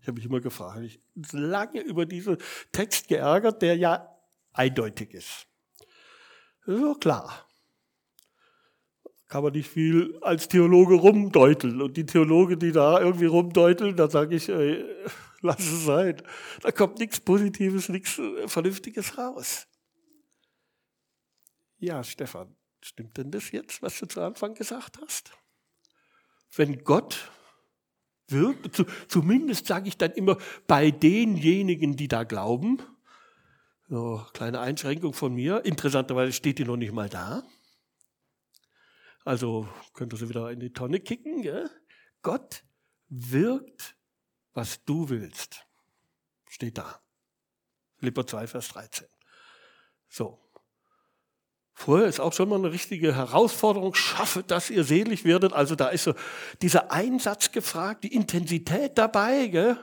Ich 0.00 0.08
habe 0.08 0.16
mich 0.16 0.24
immer 0.24 0.40
gefragt, 0.40 0.80
ich 0.82 1.00
lange 1.32 1.80
über 1.80 2.06
diesen 2.06 2.38
Text 2.72 3.08
geärgert, 3.08 3.60
der 3.62 3.76
ja 3.76 4.09
eindeutig 4.52 5.14
ist. 5.14 5.46
Das 6.66 6.98
klar. 7.00 7.46
Kann 9.28 9.44
man 9.44 9.52
nicht 9.52 9.70
viel 9.70 10.18
als 10.22 10.48
Theologe 10.48 10.94
rumdeuteln. 10.94 11.80
Und 11.80 11.96
die 11.96 12.06
Theologen, 12.06 12.58
die 12.58 12.72
da 12.72 13.00
irgendwie 13.00 13.26
rumdeuteln, 13.26 13.96
da 13.96 14.10
sage 14.10 14.36
ich, 14.36 14.48
ey, 14.48 14.84
lass 15.40 15.60
es 15.60 15.84
sein. 15.84 16.20
Da 16.62 16.72
kommt 16.72 16.98
nichts 16.98 17.20
Positives, 17.20 17.88
nichts 17.88 18.18
äh, 18.18 18.48
Vernünftiges 18.48 19.16
raus. 19.16 19.66
Ja, 21.78 22.04
Stefan, 22.04 22.56
stimmt 22.82 23.16
denn 23.16 23.30
das 23.30 23.52
jetzt, 23.52 23.82
was 23.82 23.98
du 23.98 24.06
zu 24.06 24.20
Anfang 24.20 24.54
gesagt 24.54 24.98
hast? 25.00 25.32
Wenn 26.54 26.82
Gott 26.84 27.30
wirkt, 28.28 28.84
zumindest 29.08 29.66
sage 29.66 29.88
ich 29.88 29.96
dann 29.96 30.12
immer 30.12 30.36
bei 30.66 30.90
denjenigen, 30.90 31.96
die 31.96 32.08
da 32.08 32.24
glauben, 32.24 32.82
so, 33.90 34.24
kleine 34.34 34.60
Einschränkung 34.60 35.14
von 35.14 35.34
mir. 35.34 35.64
Interessanterweise 35.64 36.32
steht 36.32 36.60
die 36.60 36.64
noch 36.64 36.76
nicht 36.76 36.92
mal 36.92 37.08
da. 37.08 37.42
Also 39.24 39.68
könnt 39.94 40.12
ihr 40.12 40.16
sie 40.16 40.28
wieder 40.28 40.48
in 40.52 40.60
die 40.60 40.72
Tonne 40.72 41.00
kicken. 41.00 41.42
Gell? 41.42 41.68
Gott 42.22 42.62
wirkt, 43.08 43.96
was 44.54 44.84
du 44.84 45.08
willst. 45.08 45.66
Steht 46.48 46.78
da. 46.78 47.00
Philipper 47.98 48.28
2, 48.28 48.46
Vers 48.46 48.68
13. 48.68 49.08
So. 50.08 50.38
Vorher 51.72 52.06
ist 52.06 52.20
auch 52.20 52.32
schon 52.32 52.48
mal 52.48 52.60
eine 52.60 52.70
richtige 52.70 53.16
Herausforderung. 53.16 53.94
Schaffe, 53.94 54.44
dass 54.44 54.70
ihr 54.70 54.84
selig 54.84 55.24
werdet. 55.24 55.52
Also 55.52 55.74
da 55.74 55.88
ist 55.88 56.04
so 56.04 56.14
dieser 56.62 56.92
Einsatz 56.92 57.50
gefragt, 57.50 58.04
die 58.04 58.14
Intensität 58.14 58.96
dabei. 58.98 59.48
Gell? 59.48 59.76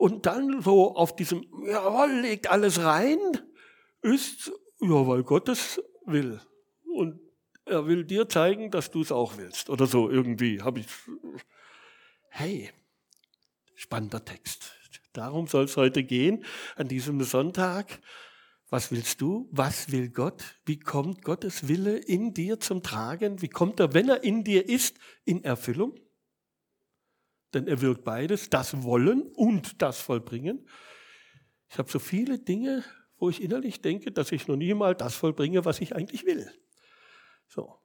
Und 0.00 0.24
dann 0.24 0.62
so 0.62 0.96
auf 0.96 1.14
diesem, 1.14 1.44
jawohl, 1.66 2.10
legt 2.22 2.50
alles 2.50 2.82
rein, 2.82 3.18
ist, 4.00 4.50
ja, 4.80 5.06
weil 5.06 5.22
Gott 5.24 5.50
es 5.50 5.78
will. 6.06 6.40
Und 6.96 7.20
er 7.66 7.86
will 7.86 8.04
dir 8.04 8.26
zeigen, 8.26 8.70
dass 8.70 8.90
du 8.90 9.02
es 9.02 9.12
auch 9.12 9.36
willst. 9.36 9.68
Oder 9.68 9.86
so 9.86 10.08
irgendwie 10.08 10.62
habe 10.62 10.80
ich. 10.80 10.86
Hey, 12.30 12.70
spannender 13.74 14.24
Text. 14.24 14.72
Darum 15.12 15.46
soll 15.48 15.64
es 15.64 15.76
heute 15.76 16.02
gehen, 16.02 16.46
an 16.76 16.88
diesem 16.88 17.20
Sonntag. 17.22 18.00
Was 18.70 18.90
willst 18.90 19.20
du? 19.20 19.50
Was 19.50 19.92
will 19.92 20.08
Gott? 20.08 20.42
Wie 20.64 20.78
kommt 20.78 21.24
Gottes 21.24 21.68
Wille 21.68 21.98
in 21.98 22.32
dir 22.32 22.58
zum 22.58 22.82
Tragen? 22.82 23.42
Wie 23.42 23.48
kommt 23.48 23.78
er, 23.80 23.92
wenn 23.92 24.08
er 24.08 24.24
in 24.24 24.44
dir 24.44 24.66
ist, 24.66 24.96
in 25.26 25.44
Erfüllung? 25.44 25.94
Denn 27.54 27.66
er 27.66 27.80
wirkt 27.80 28.04
beides, 28.04 28.50
das 28.50 28.82
Wollen 28.82 29.22
und 29.22 29.82
das 29.82 30.00
Vollbringen. 30.00 30.68
Ich 31.68 31.78
habe 31.78 31.90
so 31.90 31.98
viele 31.98 32.38
Dinge, 32.38 32.84
wo 33.18 33.28
ich 33.30 33.42
innerlich 33.42 33.80
denke, 33.80 34.10
dass 34.10 34.32
ich 34.32 34.48
noch 34.48 34.56
nie 34.56 34.74
mal 34.74 34.94
das 34.94 35.14
vollbringe, 35.14 35.64
was 35.64 35.80
ich 35.80 35.94
eigentlich 35.94 36.26
will. 36.26 36.50
So. 37.46 37.78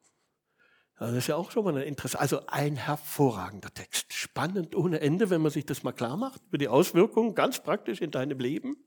Das 0.98 1.14
ist 1.14 1.28
ja 1.28 1.36
auch 1.36 1.52
schon 1.52 1.66
mal 1.66 1.76
ein 1.76 1.88
Interesse. 1.88 2.20
Also 2.20 2.48
ein 2.48 2.78
hervorragender 2.78 3.74
Text. 3.74 4.14
Spannend 4.14 4.76
ohne 4.76 5.02
Ende, 5.02 5.30
wenn 5.30 5.42
man 5.42 5.52
sich 5.52 5.66
das 5.66 5.84
mal 5.84 5.92
klar 5.92 6.16
macht, 6.16 6.42
über 6.48 6.58
die 6.58 6.70
Auswirkungen 6.70 7.36
ganz 7.36 7.62
praktisch 7.62 8.00
in 8.00 8.12
deinem 8.12 8.40
Leben. 8.40 8.78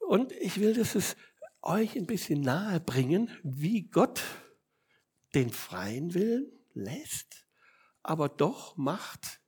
Und 0.00 0.32
ich 0.32 0.60
will 0.60 0.74
das 0.74 0.96
es 0.96 1.16
euch 1.62 1.96
ein 1.96 2.06
bisschen 2.06 2.40
nahe 2.40 2.80
bringen, 2.80 3.30
wie 3.42 3.88
Gott 3.88 4.22
den 5.34 5.50
freien 5.50 6.14
Willen 6.14 6.50
lässt 6.74 7.45
aber 8.08 8.28
doch 8.28 8.76
macht, 8.76 9.40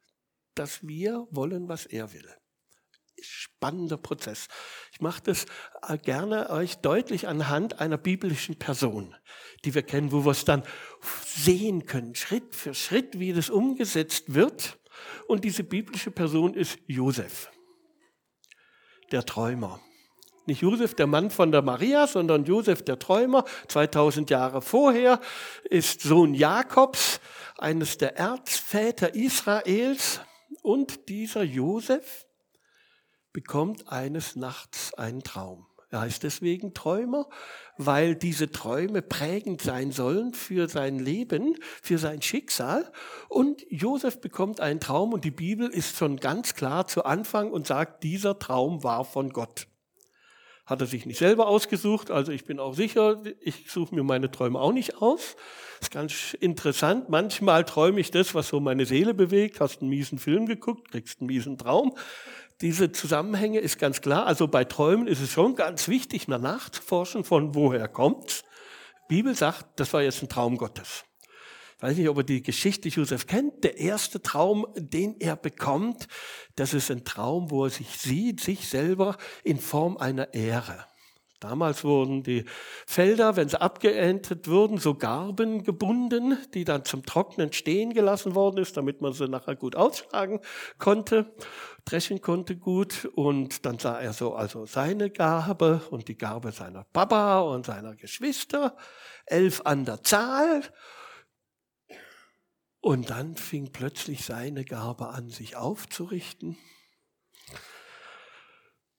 dass 0.55 0.87
wir 0.87 1.27
wollen, 1.31 1.69
was 1.69 1.87
er 1.87 2.13
will. 2.13 2.29
Spannender 3.21 3.97
Prozess. 3.97 4.49
Ich 4.93 5.01
mache 5.01 5.23
das 5.25 5.47
äh, 5.87 5.99
gerne 5.99 6.51
euch 6.51 6.77
deutlich 6.77 7.27
anhand 7.27 7.81
einer 7.81 7.99
biblischen 7.99 8.59
Person, 8.59 9.15
die 9.65 9.75
wir 9.75 9.83
kennen, 9.83 10.13
wo 10.13 10.25
wir 10.25 10.31
es 10.31 10.45
dann 10.45 10.63
sehen 11.25 11.87
können, 11.87 12.15
Schritt 12.15 12.55
für 12.55 12.75
Schritt, 12.75 13.19
wie 13.19 13.33
das 13.33 13.51
umgesetzt 13.51 14.35
wird. 14.35 14.79
Und 15.27 15.45
diese 15.45 15.65
biblische 15.65 16.11
Person 16.11 16.55
ist 16.55 16.79
Josef, 16.87 17.51
der 19.11 19.25
Träumer. 19.25 19.81
Nicht 20.47 20.63
Josef, 20.63 20.95
der 20.95 21.07
Mann 21.07 21.31
von 21.31 21.53
der 21.53 21.63
Maria, 21.63 22.07
sondern 22.07 22.45
Josef, 22.45 22.83
der 22.83 22.99
Träumer, 22.99 23.45
2000 23.69 24.31
Jahre 24.31 24.63
vorher, 24.63 25.21
ist 25.65 26.01
Sohn 26.01 26.35
Jakobs, 26.35 27.21
eines 27.59 27.99
der 27.99 28.17
Erzväter 28.17 29.15
Israels. 29.15 30.21
Und 30.63 31.09
dieser 31.09 31.43
Josef 31.43 32.27
bekommt 33.33 33.89
eines 33.93 34.37
Nachts 34.37 34.95
einen 34.95 35.23
Traum. 35.23 35.67
Er 35.91 36.01
heißt 36.01 36.23
deswegen 36.23 36.75
Träumer, 36.75 37.29
weil 37.79 38.15
diese 38.15 38.51
Träume 38.51 39.01
prägend 39.01 39.63
sein 39.63 39.91
sollen 39.91 40.35
für 40.35 40.69
sein 40.69 40.99
Leben, 40.99 41.57
für 41.83 41.97
sein 41.97 42.21
Schicksal. 42.21 42.93
Und 43.29 43.65
Josef 43.71 44.21
bekommt 44.21 44.61
einen 44.61 44.81
Traum 44.81 45.15
und 45.15 45.25
die 45.25 45.31
Bibel 45.31 45.69
ist 45.69 45.97
schon 45.97 46.19
ganz 46.19 46.55
klar 46.55 46.87
zu 46.87 47.05
Anfang 47.05 47.51
und 47.51 47.67
sagt, 47.67 48.03
dieser 48.03 48.39
Traum 48.39 48.85
war 48.85 49.05
von 49.05 49.31
Gott. 49.31 49.67
Hat 50.69 50.83
er 50.83 50.87
sich 50.87 51.07
nicht 51.07 51.17
selber 51.17 51.47
ausgesucht, 51.47 52.11
also 52.11 52.31
ich 52.31 52.45
bin 52.45 52.61
auch 52.61 52.75
sicher, 52.75 53.23
ich 53.41 53.71
suche 53.71 53.95
mir 53.95 54.03
meine 54.03 54.31
Träume 54.31 54.61
auch 54.61 54.73
nicht 54.73 55.01
aus. 55.01 55.35
Ist 55.81 55.91
ganz 55.91 56.35
interessant. 56.35 57.09
Manchmal 57.09 57.65
träume 57.65 58.01
ich 58.01 58.11
das, 58.11 58.35
was 58.35 58.49
so 58.49 58.61
meine 58.61 58.85
Seele 58.85 59.15
bewegt. 59.15 59.61
Hast 59.61 59.81
einen 59.81 59.89
miesen 59.89 60.19
Film 60.19 60.45
geguckt, 60.45 60.91
kriegst 60.91 61.21
einen 61.21 61.29
miesen 61.29 61.57
Traum. 61.57 61.97
Diese 62.61 62.93
Zusammenhänge 62.93 63.61
ist 63.61 63.79
ganz 63.79 64.03
klar. 64.03 64.27
Also 64.27 64.47
bei 64.47 64.65
Träumen 64.65 65.07
ist 65.07 65.23
es 65.23 65.33
schon 65.33 65.55
ganz 65.55 65.89
wichtig, 65.89 66.29
nachzuforschen, 66.29 67.25
von 67.25 67.55
woher 67.55 67.89
kommt's. 67.89 68.45
Bibel 69.09 69.35
sagt, 69.35 69.81
das 69.81 69.95
war 69.95 70.03
jetzt 70.03 70.23
ein 70.23 70.29
Traum 70.29 70.59
Gottes. 70.59 71.05
Ich 71.79 71.83
weiß 71.85 71.97
nicht, 71.97 72.09
ob 72.09 72.19
ihr 72.19 72.25
die 72.25 72.43
Geschichte 72.43 72.89
Josef 72.89 73.29
kennt. 73.29 73.63
Der 73.63 73.79
erste 73.79 74.21
Traum, 74.21 74.67
den 74.75 75.15
er 75.21 75.37
bekommt, 75.37 76.09
das 76.57 76.75
ist 76.75 76.91
ein 76.91 77.05
Traum, 77.05 77.53
wo 77.53 77.67
er 77.67 77.71
sich 77.71 77.97
sieht, 77.97 78.41
sich 78.41 78.69
selber 78.69 79.17
in 79.45 79.61
Form 79.61 79.97
einer 79.97 80.35
Ehre. 80.35 80.87
Damals 81.39 81.85
wurden 81.85 82.25
die 82.25 82.47
Felder, 82.85 83.37
wenn 83.37 83.49
sie 83.49 83.61
abgeerntet 83.61 84.49
wurden, 84.49 84.79
so 84.79 84.97
Garben 84.97 85.63
gebunden, 85.63 86.37
die 86.53 86.65
dann 86.65 86.85
zum 86.85 87.07
Trocknen 87.07 87.53
stehen 87.53 87.95
gelassen 87.95 88.35
worden 88.35 88.59
ist, 88.59 88.77
damit 88.77 89.01
man 89.01 89.13
sie 89.13 89.29
nachher 89.29 89.55
gut 89.55 89.77
ausschlagen 89.77 90.41
konnte, 90.79 91.33
dreschen 91.85 92.21
konnte 92.21 92.57
gut. 92.57 93.09
Und 93.15 93.65
dann 93.65 93.79
sah 93.79 94.01
er 94.01 94.13
so 94.15 94.35
also 94.35 94.67
seine 94.67 95.11
Garbe 95.11 95.83
und 95.91 96.09
die 96.09 96.19
Garbe 96.19 96.51
seiner 96.51 96.83
Papa 96.93 97.39
und 97.39 97.67
seiner 97.67 97.95
Geschwister, 97.95 98.77
elf 99.27 99.61
an 99.65 99.85
der 99.85 100.03
Zahl. 100.03 100.63
Und 102.81 103.11
dann 103.11 103.37
fing 103.37 103.73
plötzlich 103.73 104.25
seine 104.25 104.65
Gabe 104.65 105.09
an, 105.09 105.31
sich 105.31 105.57
aufzurichten. 105.57 106.57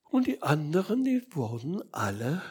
Und 0.03 0.27
die 0.27 0.41
anderen, 0.41 1.03
die 1.03 1.25
wurden 1.31 1.81
alle 1.93 2.41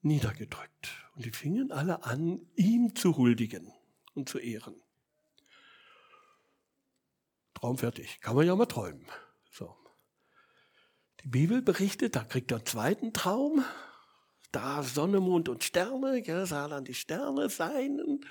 niedergedrückt. 0.00 0.88
Und 1.14 1.24
die 1.24 1.30
fingen 1.30 1.70
alle 1.70 2.04
an, 2.04 2.40
ihm 2.56 2.94
zu 2.94 3.16
huldigen 3.16 3.72
und 4.14 4.28
zu 4.28 4.38
ehren. 4.38 4.80
Traum 7.54 7.78
fertig. 7.78 8.20
Kann 8.20 8.34
man 8.34 8.46
ja 8.46 8.56
mal 8.56 8.66
träumen. 8.66 9.06
So. 9.50 9.76
Die 11.22 11.28
Bibel 11.28 11.62
berichtet, 11.62 12.16
da 12.16 12.24
kriegt 12.24 12.50
er 12.50 12.58
einen 12.58 12.66
zweiten 12.66 13.12
Traum. 13.12 13.64
Da 14.52 14.82
Sonne, 14.82 15.20
Mond 15.20 15.48
und 15.48 15.64
Sterne, 15.64 16.22
er 16.24 16.46
sah 16.46 16.68
dann 16.68 16.84
die 16.84 16.94
Sterne 16.94 17.48
seinen 17.48 18.24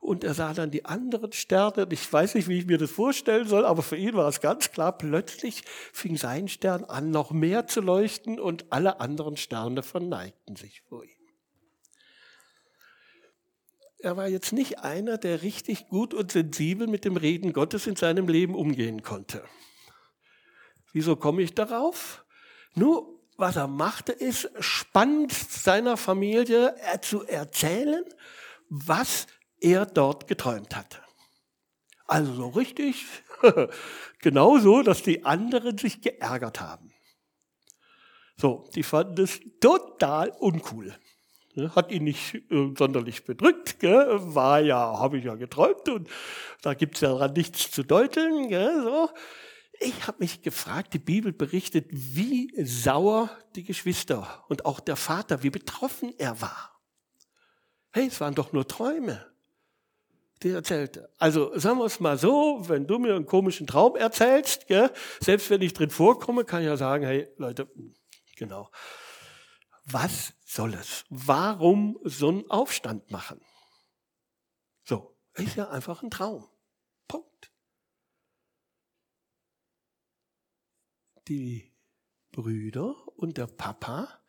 und 0.00 0.24
er 0.24 0.34
sah 0.34 0.54
dann 0.54 0.70
die 0.70 0.84
anderen 0.84 1.32
Sterne. 1.32 1.86
Ich 1.90 2.12
weiß 2.12 2.34
nicht, 2.34 2.48
wie 2.48 2.58
ich 2.58 2.66
mir 2.66 2.78
das 2.78 2.90
vorstellen 2.90 3.48
soll, 3.48 3.64
aber 3.64 3.82
für 3.82 3.96
ihn 3.96 4.14
war 4.14 4.28
es 4.28 4.40
ganz 4.40 4.70
klar, 4.70 4.96
plötzlich 4.96 5.62
fing 5.92 6.16
sein 6.16 6.48
Stern 6.48 6.84
an, 6.84 7.10
noch 7.10 7.30
mehr 7.30 7.66
zu 7.66 7.80
leuchten 7.80 8.38
und 8.38 8.66
alle 8.70 9.00
anderen 9.00 9.36
Sterne 9.36 9.82
verneigten 9.82 10.56
sich 10.56 10.82
vor 10.82 11.04
ihm. 11.04 11.10
Er 13.98 14.16
war 14.16 14.28
jetzt 14.28 14.52
nicht 14.52 14.80
einer, 14.80 15.18
der 15.18 15.42
richtig 15.42 15.88
gut 15.88 16.14
und 16.14 16.30
sensibel 16.30 16.86
mit 16.86 17.04
dem 17.04 17.16
Reden 17.16 17.52
Gottes 17.52 17.86
in 17.86 17.96
seinem 17.96 18.28
Leben 18.28 18.54
umgehen 18.54 19.02
konnte. 19.02 19.42
Wieso 20.92 21.16
komme 21.16 21.42
ich 21.42 21.54
darauf? 21.54 22.24
Nur, 22.74 23.20
was 23.36 23.56
er 23.56 23.68
machte, 23.68 24.12
ist 24.12 24.50
spannend 24.60 25.32
seiner 25.32 25.96
Familie 25.96 26.74
zu 27.02 27.26
erzählen, 27.26 28.04
was 28.68 29.26
er 29.60 29.86
dort 29.86 30.26
geträumt 30.26 30.76
hatte. 30.76 30.98
Also 32.06 32.32
so 32.34 32.48
richtig, 32.48 33.04
genauso, 34.20 34.82
dass 34.82 35.02
die 35.02 35.24
anderen 35.24 35.76
sich 35.76 36.00
geärgert 36.00 36.60
haben. 36.60 36.92
So, 38.36 38.68
die 38.74 38.82
fanden 38.82 39.24
es 39.24 39.40
total 39.60 40.30
uncool. 40.38 40.94
Hat 41.74 41.90
ihn 41.90 42.04
nicht 42.04 42.34
äh, 42.34 42.74
sonderlich 42.76 43.24
bedrückt, 43.24 43.80
gell? 43.80 44.06
war 44.34 44.60
ja, 44.60 44.98
habe 44.98 45.18
ich 45.18 45.24
ja 45.24 45.36
geträumt 45.36 45.88
und 45.88 46.08
da 46.60 46.74
gibt's 46.74 47.00
ja 47.00 47.08
daran 47.08 47.32
nichts 47.32 47.70
zu 47.70 47.82
deuteln. 47.82 48.48
Gell? 48.48 48.82
So. 48.82 49.08
Ich 49.80 50.06
habe 50.06 50.18
mich 50.20 50.42
gefragt, 50.42 50.92
die 50.92 50.98
Bibel 50.98 51.32
berichtet, 51.32 51.86
wie 51.90 52.52
sauer 52.62 53.30
die 53.54 53.64
Geschwister 53.64 54.44
und 54.48 54.66
auch 54.66 54.80
der 54.80 54.96
Vater, 54.96 55.42
wie 55.42 55.50
betroffen 55.50 56.12
er 56.18 56.40
war. 56.42 56.78
Hey, 57.90 58.06
es 58.06 58.20
waren 58.20 58.34
doch 58.34 58.52
nur 58.52 58.68
Träume 58.68 59.26
die 60.42 60.50
erzählte. 60.50 61.10
Also 61.18 61.58
sagen 61.58 61.78
wir 61.78 61.86
es 61.86 62.00
mal 62.00 62.18
so, 62.18 62.68
wenn 62.68 62.86
du 62.86 62.98
mir 62.98 63.14
einen 63.14 63.26
komischen 63.26 63.66
Traum 63.66 63.96
erzählst, 63.96 64.66
gell, 64.66 64.92
selbst 65.20 65.48
wenn 65.50 65.62
ich 65.62 65.72
drin 65.72 65.90
vorkomme, 65.90 66.44
kann 66.44 66.60
ich 66.60 66.66
ja 66.66 66.76
sagen, 66.76 67.04
hey 67.04 67.28
Leute, 67.36 67.70
genau, 68.36 68.70
was 69.84 70.34
soll 70.44 70.74
es? 70.74 71.04
Warum 71.08 71.98
so 72.02 72.28
einen 72.28 72.50
Aufstand 72.50 73.10
machen? 73.10 73.40
So, 74.84 75.16
ist 75.34 75.56
ja 75.56 75.70
einfach 75.70 76.02
ein 76.02 76.10
Traum. 76.10 76.46
Punkt. 77.08 77.50
Die 81.28 81.72
Brüder 82.32 82.94
und 83.16 83.38
der 83.38 83.46
Papa 83.46 84.20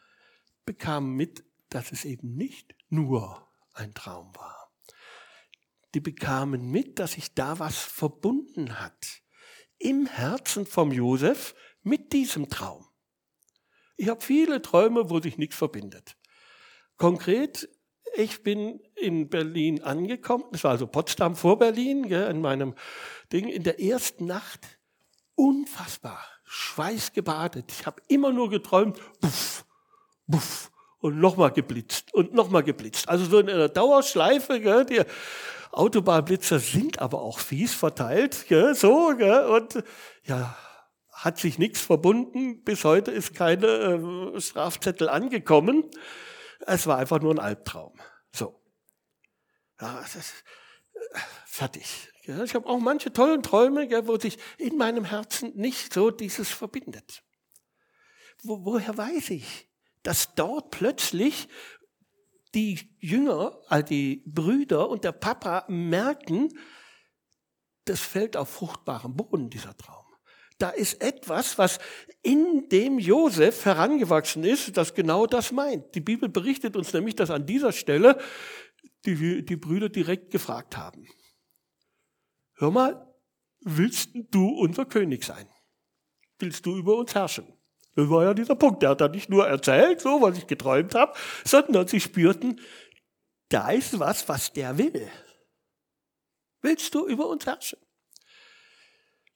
bekamen 0.65 1.13
mit, 1.15 1.43
dass 1.69 1.91
es 1.91 2.05
eben 2.05 2.35
nicht 2.35 2.75
nur 2.89 3.47
ein 3.73 3.93
Traum 3.93 4.33
war 4.35 4.66
die 5.93 5.99
bekamen 5.99 6.69
mit, 6.69 6.99
dass 6.99 7.13
sich 7.13 7.33
da 7.33 7.59
was 7.59 7.77
verbunden 7.77 8.79
hat 8.79 9.21
im 9.79 10.05
Herzen 10.05 10.65
vom 10.65 10.91
Josef 10.91 11.55
mit 11.83 12.13
diesem 12.13 12.49
Traum. 12.49 12.85
Ich 13.95 14.09
habe 14.09 14.21
viele 14.21 14.61
Träume, 14.61 15.09
wo 15.09 15.19
sich 15.19 15.37
nichts 15.37 15.55
verbindet. 15.55 16.17
Konkret, 16.97 17.69
ich 18.15 18.43
bin 18.43 18.79
in 18.95 19.29
Berlin 19.29 19.83
angekommen, 19.83 20.45
das 20.51 20.63
war 20.63 20.71
also 20.71 20.87
Potsdam 20.87 21.35
vor 21.35 21.59
Berlin, 21.59 22.03
in 22.05 22.41
meinem 22.41 22.75
Ding, 23.31 23.47
in 23.47 23.63
der 23.63 23.79
ersten 23.79 24.25
Nacht, 24.25 24.79
unfassbar, 25.35 26.23
schweißgebadet. 26.43 27.71
Ich 27.71 27.85
habe 27.85 28.01
immer 28.07 28.31
nur 28.31 28.49
geträumt, 28.49 28.99
buff, 29.21 29.65
buff, 30.25 30.71
und 30.99 31.19
nochmal 31.19 31.51
geblitzt 31.51 32.13
und 32.13 32.33
nochmal 32.33 32.63
geblitzt. 32.63 33.07
Also 33.07 33.25
so 33.25 33.39
in 33.39 33.49
einer 33.49 33.69
Dauerschleife, 33.69 34.59
gell, 34.59 34.85
die 34.85 35.01
Autobahnblitzer 35.71 36.59
sind 36.59 36.99
aber 36.99 37.21
auch 37.21 37.39
fies 37.39 37.73
verteilt, 37.73 38.45
gell, 38.47 38.75
so, 38.75 39.13
gell, 39.17 39.45
und 39.45 39.83
ja, 40.23 40.57
hat 41.11 41.39
sich 41.39 41.57
nichts 41.57 41.81
verbunden. 41.81 42.63
Bis 42.63 42.83
heute 42.83 43.11
ist 43.11 43.33
keine 43.33 43.67
äh, 43.67 44.39
Strafzettel 44.39 45.09
angekommen. 45.09 45.83
Es 46.59 46.85
war 46.85 46.97
einfach 46.97 47.19
nur 47.19 47.33
ein 47.33 47.39
Albtraum. 47.39 47.99
So. 48.31 48.61
Ja, 49.81 49.99
das 50.01 50.15
ist, 50.15 50.33
äh, 50.93 51.19
fertig. 51.45 52.09
Ja, 52.23 52.43
ich 52.43 52.53
habe 52.55 52.67
auch 52.67 52.79
manche 52.79 53.11
tollen 53.11 53.41
Träume, 53.41 53.87
gell, 53.87 54.07
wo 54.07 54.17
sich 54.17 54.37
in 54.57 54.77
meinem 54.77 55.05
Herzen 55.05 55.53
nicht 55.55 55.93
so 55.93 56.11
dieses 56.11 56.49
verbindet. 56.49 57.23
Wo, 58.43 58.63
woher 58.63 58.95
weiß 58.95 59.31
ich, 59.31 59.69
dass 60.03 60.35
dort 60.35 60.71
plötzlich 60.71 61.47
die 62.57 62.89
Jünger, 62.99 63.55
also 63.67 63.85
die 63.85 64.23
Brüder 64.25 64.89
und 64.89 65.03
der 65.03 65.11
Papa 65.11 65.65
merken, 65.67 66.49
das 67.85 67.99
fällt 67.99 68.35
auf 68.35 68.49
fruchtbarem 68.49 69.15
Boden, 69.15 69.51
dieser 69.51 69.77
Traum. 69.77 70.05
Da 70.57 70.71
ist 70.71 70.99
etwas, 71.03 71.59
was 71.59 71.77
in 72.23 72.67
dem 72.69 72.97
Josef 72.97 73.63
herangewachsen 73.63 74.43
ist, 74.43 74.75
das 74.75 74.95
genau 74.95 75.27
das 75.27 75.51
meint. 75.51 75.93
Die 75.93 76.01
Bibel 76.01 76.29
berichtet 76.29 76.75
uns 76.75 76.91
nämlich, 76.93 77.15
dass 77.15 77.29
an 77.29 77.45
dieser 77.45 77.71
Stelle 77.71 78.19
die, 79.05 79.45
die 79.45 79.55
Brüder 79.55 79.89
direkt 79.89 80.31
gefragt 80.31 80.75
haben. 80.75 81.07
Hör 82.55 82.71
mal, 82.71 83.13
willst 83.59 84.09
du 84.31 84.49
unser 84.49 84.85
König 84.85 85.23
sein? 85.23 85.47
Willst 86.39 86.65
du 86.65 86.75
über 86.75 86.97
uns 86.97 87.13
herrschen? 87.13 87.56
Das 87.97 88.11
war 88.11 88.25
ja 88.25 88.35
dieser 88.35 88.55
Punkt. 88.55 88.83
Der 88.83 88.91
hat 88.91 89.01
da 89.01 89.07
nicht 89.07 89.27
nur 89.27 89.47
erzählt, 89.47 90.01
so 90.01 90.21
was 90.21 90.37
ich 90.37 90.45
geträumt 90.45 90.93
habe, 90.93 91.17
sondern 91.43 91.87
sie 91.87 91.99
spürten, 91.99 92.61
da 93.49 93.71
ist 93.71 93.97
was, 93.97 94.29
was 94.29 94.53
der 94.53 94.77
will. 94.77 95.09
Willst 96.61 96.93
du 96.93 97.07
über 97.07 97.27
uns 97.27 97.47
herrschen? 97.47 97.79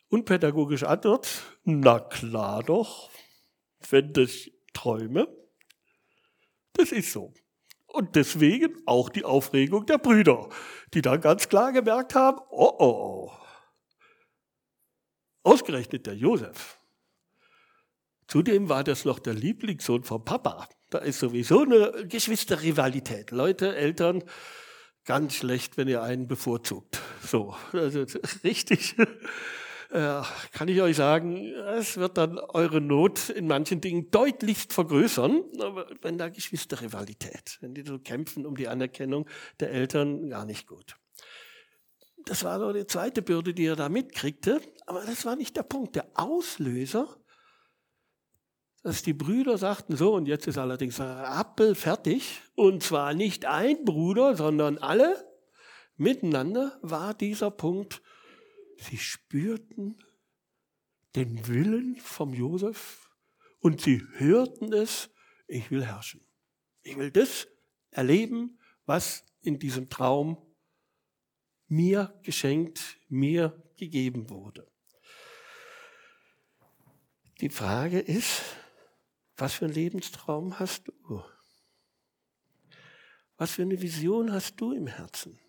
Unpädagogische 0.10 0.88
Antwort, 0.88 1.28
na 1.64 2.00
klar 2.00 2.62
doch, 2.62 3.10
wenn 3.90 4.14
das 4.14 4.52
träume. 4.74 5.28
Das 6.74 6.92
ist 6.92 7.14
so. 7.14 7.34
Und 7.88 8.16
deswegen 8.16 8.80
auch 8.86 9.10
die 9.10 9.26
Aufregung 9.26 9.88
der 9.88 9.98
Brüder, 9.98 10.50
die 10.94 11.02
dann 11.02 11.20
ganz 11.20 11.50
klar 11.50 11.72
gemerkt 11.72 12.14
haben, 12.14 12.40
oh 12.52 12.76
oh, 12.78 13.32
oh. 13.32 13.32
ausgerechnet 15.42 16.06
der 16.06 16.16
Josef, 16.16 16.78
Zudem 18.32 18.70
war 18.70 18.86
das 18.86 19.04
noch 19.04 19.20
der 19.20 19.34
Lieblingssohn 19.34 20.06
vom 20.06 20.24
Papa. 20.24 20.70
Da 20.90 21.00
ist 21.00 21.20
sowieso 21.20 21.64
eine 21.64 22.06
Geschwisterrivalität. 22.08 23.32
Leute, 23.32 23.76
Eltern, 23.76 24.24
ganz 25.04 25.34
schlecht, 25.34 25.76
wenn 25.76 25.90
ihr 25.90 26.02
einen 26.02 26.30
bevorzugt. 26.30 27.02
So, 27.22 27.54
also 27.74 28.06
richtig. 28.46 28.96
Äh, 29.90 30.22
kann 30.54 30.70
ich 30.70 30.82
euch 30.82 30.96
sagen, 30.96 31.46
es 31.78 31.98
wird 31.98 32.18
dann 32.18 32.40
eure 32.40 32.80
Not 32.80 33.28
in 33.28 33.48
manchen 33.48 33.82
Dingen 33.82 34.10
deutlichst 34.12 34.72
vergrößern, 34.72 35.44
wenn 36.02 36.18
da 36.18 36.30
Geschwisterrivalität, 36.30 37.58
wenn 37.60 37.74
die 37.74 37.84
so 37.84 38.00
kämpfen 38.00 38.46
um 38.46 38.56
die 38.56 38.70
Anerkennung 38.70 39.28
der 39.60 39.72
Eltern, 39.72 40.30
gar 40.30 40.46
nicht 40.46 40.68
gut. 40.68 40.96
Das 42.24 42.46
war 42.46 42.60
so 42.60 42.72
die 42.72 42.88
zweite 42.88 43.22
Bürde, 43.22 43.54
die 43.54 43.66
er 43.66 43.76
da 43.76 43.90
mitkriegte, 43.90 44.62
aber 44.86 45.04
das 45.04 45.26
war 45.26 45.36
nicht 45.36 45.58
der 45.58 45.64
Punkt. 45.64 45.98
Der 45.98 46.08
Auslöser 46.14 47.18
dass 48.84 49.04
die 49.04 49.14
Brüder 49.14 49.58
sagten, 49.58 49.96
so, 49.96 50.16
und 50.16 50.28
jetzt 50.28 50.48
ist 50.48 50.58
allerdings 50.58 51.00
Appel 51.00 51.76
fertig, 51.76 52.42
und 52.56 52.84
zwar 52.84 53.14
nicht 53.14 53.46
ein 53.46 53.86
Bruder, 53.86 54.36
sondern 54.36 54.78
alle 54.80 55.24
miteinander 55.98 56.80
war 56.82 57.14
dieser 57.14 57.52
Punkt, 57.52 58.02
sie 58.78 58.98
spürten 58.98 60.04
den 61.16 61.48
Willen 61.48 61.98
vom 61.98 62.34
Josef 62.34 63.12
und 63.60 63.82
sie 63.82 64.02
hörten 64.14 64.74
es, 64.74 65.10
ich 65.48 65.70
will 65.70 65.86
herrschen. 65.86 66.26
Ich 66.82 66.98
will 66.98 67.12
das 67.12 67.48
erleben, 67.92 68.58
was 68.86 69.26
in 69.42 69.60
diesem 69.60 69.90
Traum 69.90 70.38
mir 71.68 72.20
geschenkt, 72.24 72.98
mir 73.08 73.62
gegeben 73.78 74.30
wurde. 74.30 74.68
Die 77.42 77.50
Frage 77.50 78.00
ist, 78.00 78.42
was 79.42 79.54
für 79.54 79.66
einen 79.66 79.74
Lebenstraum 79.74 80.60
hast 80.60 80.88
du? 80.88 81.24
Was 83.38 83.52
für 83.52 83.64
eine 83.64 83.82
Vision 83.82 84.32
hast 84.32 84.56
du 84.62 84.72
im 84.72 84.86
Herzen? 84.86 85.40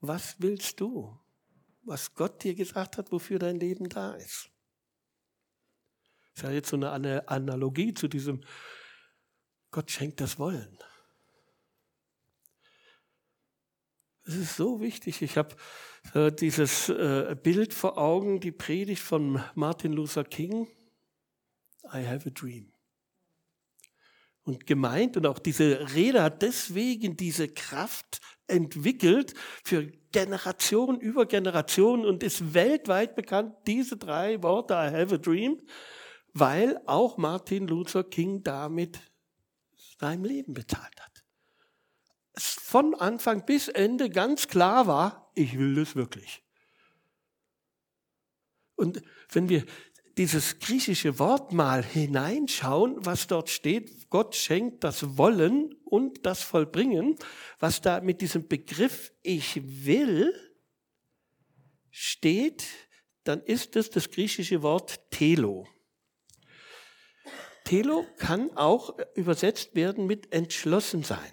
Was 0.00 0.36
willst 0.40 0.80
du? 0.80 1.18
Was 1.82 2.14
Gott 2.14 2.44
dir 2.44 2.54
gesagt 2.54 2.98
hat, 2.98 3.10
wofür 3.10 3.38
dein 3.38 3.58
Leben 3.58 3.88
da 3.88 4.12
ist? 4.14 4.50
Das 6.34 6.36
ist 6.36 6.42
ja 6.42 6.50
jetzt 6.50 6.68
so 6.68 6.76
eine 6.76 7.26
Analogie 7.28 7.94
zu 7.94 8.06
diesem 8.06 8.44
Gott 9.70 9.90
schenkt 9.90 10.20
das 10.20 10.38
Wollen. 10.38 10.78
Es 14.24 14.36
ist 14.36 14.56
so 14.56 14.80
wichtig. 14.80 15.22
Ich 15.22 15.36
habe 15.36 15.56
äh, 16.12 16.30
dieses 16.30 16.90
äh, 16.90 17.34
Bild 17.42 17.74
vor 17.74 17.98
Augen, 17.98 18.40
die 18.40 18.52
Predigt 18.52 19.02
von 19.02 19.42
Martin 19.54 19.92
Luther 19.92 20.24
King 20.24 20.68
I 21.92 22.06
have 22.06 22.26
a 22.26 22.30
dream. 22.30 22.73
Und 24.44 24.66
gemeint 24.66 25.16
und 25.16 25.26
auch 25.26 25.38
diese 25.38 25.94
Rede 25.94 26.22
hat 26.22 26.42
deswegen 26.42 27.16
diese 27.16 27.48
Kraft 27.48 28.20
entwickelt 28.46 29.34
für 29.64 29.86
Generation 30.12 31.00
über 31.00 31.26
Generation 31.26 32.04
und 32.04 32.22
ist 32.22 32.54
weltweit 32.54 33.16
bekannt, 33.16 33.54
diese 33.66 33.96
drei 33.96 34.42
Worte, 34.42 34.74
I 34.74 34.92
have 34.92 35.14
a 35.14 35.18
dream, 35.18 35.60
weil 36.34 36.80
auch 36.86 37.16
Martin 37.16 37.66
Luther 37.66 38.04
King 38.04 38.42
damit 38.42 39.00
sein 39.98 40.22
Leben 40.22 40.52
bezahlt 40.52 41.00
hat. 41.00 41.24
Von 42.36 42.94
Anfang 42.94 43.46
bis 43.46 43.68
Ende 43.68 44.10
ganz 44.10 44.48
klar 44.48 44.86
war, 44.86 45.30
ich 45.34 45.58
will 45.58 45.74
das 45.76 45.96
wirklich. 45.96 46.42
Und 48.76 49.02
wenn 49.30 49.48
wir 49.48 49.64
dieses 50.16 50.58
griechische 50.58 51.18
Wort 51.18 51.52
mal 51.52 51.84
hineinschauen, 51.84 53.04
was 53.04 53.26
dort 53.26 53.50
steht, 53.50 54.08
Gott 54.10 54.34
schenkt 54.34 54.84
das 54.84 55.16
Wollen 55.18 55.74
und 55.84 56.24
das 56.24 56.42
Vollbringen, 56.42 57.16
was 57.58 57.80
da 57.80 58.00
mit 58.00 58.20
diesem 58.20 58.46
Begriff 58.46 59.12
ich 59.22 59.60
will 59.84 60.32
steht, 61.90 62.64
dann 63.24 63.40
ist 63.42 63.76
es 63.76 63.90
das 63.90 64.10
griechische 64.10 64.62
Wort 64.62 65.10
Telo. 65.10 65.66
Telo 67.64 68.04
kann 68.18 68.50
auch 68.56 68.98
übersetzt 69.14 69.74
werden 69.74 70.06
mit 70.06 70.32
entschlossen 70.32 71.02
sein. 71.02 71.32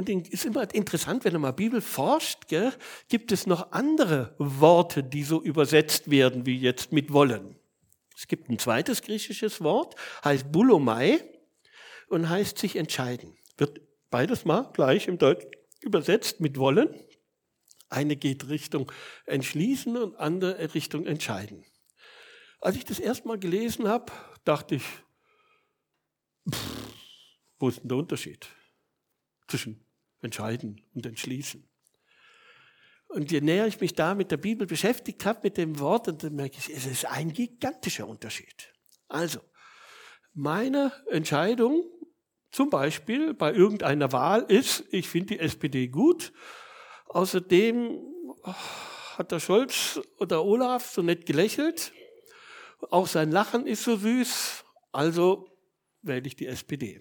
Und 0.00 0.08
es 0.08 0.30
ist 0.30 0.46
immer 0.46 0.74
interessant, 0.74 1.26
wenn 1.26 1.34
man 1.34 1.42
mal 1.42 1.50
Bibel 1.50 1.82
forscht, 1.82 2.48
gell, 2.48 2.72
gibt 3.10 3.32
es 3.32 3.46
noch 3.46 3.70
andere 3.72 4.34
Worte, 4.38 5.04
die 5.04 5.22
so 5.22 5.42
übersetzt 5.42 6.10
werden, 6.10 6.46
wie 6.46 6.58
jetzt 6.58 6.90
mit 6.90 7.12
wollen. 7.12 7.54
Es 8.16 8.26
gibt 8.26 8.48
ein 8.48 8.58
zweites 8.58 9.02
griechisches 9.02 9.60
Wort, 9.60 9.96
heißt 10.24 10.50
Bulomai 10.50 11.22
und 12.08 12.30
heißt 12.30 12.56
sich 12.56 12.76
entscheiden. 12.76 13.36
Wird 13.58 13.82
beides 14.08 14.46
mal 14.46 14.70
gleich 14.72 15.06
im 15.06 15.18
Deutsch 15.18 15.44
übersetzt 15.82 16.40
mit 16.40 16.56
wollen. 16.56 16.98
Eine 17.90 18.16
geht 18.16 18.48
Richtung 18.48 18.90
entschließen 19.26 19.98
und 19.98 20.16
andere 20.16 20.72
Richtung 20.72 21.04
entscheiden. 21.04 21.62
Als 22.62 22.74
ich 22.76 22.86
das 22.86 23.00
erste 23.00 23.28
Mal 23.28 23.38
gelesen 23.38 23.86
habe, 23.86 24.10
dachte 24.44 24.76
ich, 24.76 24.84
pff, 26.50 26.70
wo 27.58 27.68
ist 27.68 27.80
denn 27.80 27.88
der 27.90 27.98
Unterschied 27.98 28.48
zwischen 29.46 29.84
entscheiden 30.22 30.80
und 30.94 31.06
entschließen. 31.06 31.66
Und 33.08 33.32
je 33.32 33.40
näher 33.40 33.66
ich 33.66 33.80
mich 33.80 33.94
da 33.94 34.14
mit 34.14 34.30
der 34.30 34.36
Bibel 34.36 34.66
beschäftigt 34.66 35.24
habe, 35.26 35.40
mit 35.42 35.56
dem 35.56 35.80
Wort, 35.80 36.06
dann 36.22 36.34
merke 36.34 36.58
ich, 36.58 36.70
es 36.70 36.86
ist 36.86 37.06
ein 37.06 37.32
gigantischer 37.32 38.06
Unterschied. 38.06 38.72
Also, 39.08 39.40
meine 40.32 40.92
Entscheidung 41.10 41.84
zum 42.52 42.70
Beispiel 42.70 43.34
bei 43.34 43.52
irgendeiner 43.52 44.12
Wahl 44.12 44.42
ist, 44.42 44.84
ich 44.90 45.08
finde 45.08 45.34
die 45.34 45.40
SPD 45.40 45.88
gut. 45.88 46.32
Außerdem 47.06 48.00
oh, 48.44 48.54
hat 49.16 49.32
der 49.32 49.40
Scholz 49.40 50.00
oder 50.18 50.44
Olaf 50.44 50.90
so 50.90 51.02
nett 51.02 51.26
gelächelt. 51.26 51.92
Auch 52.90 53.08
sein 53.08 53.32
Lachen 53.32 53.66
ist 53.66 53.82
so 53.82 53.96
süß. 53.96 54.64
Also 54.92 55.48
wähle 56.02 56.26
ich 56.26 56.36
die 56.36 56.46
SPD 56.46 57.00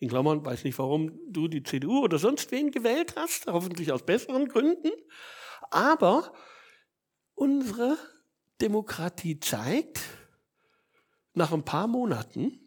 in 0.00 0.08
Klammern, 0.08 0.44
weiß 0.44 0.64
nicht, 0.64 0.78
warum 0.78 1.12
du 1.30 1.46
die 1.46 1.62
CDU 1.62 2.00
oder 2.02 2.18
sonst 2.18 2.50
wen 2.50 2.70
gewählt 2.70 3.14
hast, 3.16 3.46
hoffentlich 3.46 3.92
aus 3.92 4.04
besseren 4.04 4.48
Gründen. 4.48 4.90
Aber 5.70 6.32
unsere 7.34 7.96
Demokratie 8.60 9.38
zeigt, 9.38 10.00
nach 11.34 11.52
ein 11.52 11.64
paar 11.64 11.86
Monaten, 11.86 12.58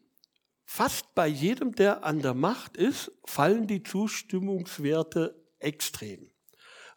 fast 0.63 1.13
bei 1.15 1.27
jedem, 1.27 1.73
der 1.73 2.03
an 2.03 2.21
der 2.21 2.35
Macht 2.35 2.77
ist, 2.77 3.11
fallen 3.25 3.67
die 3.67 3.83
Zustimmungswerte 3.83 5.35
extrem. 5.59 6.29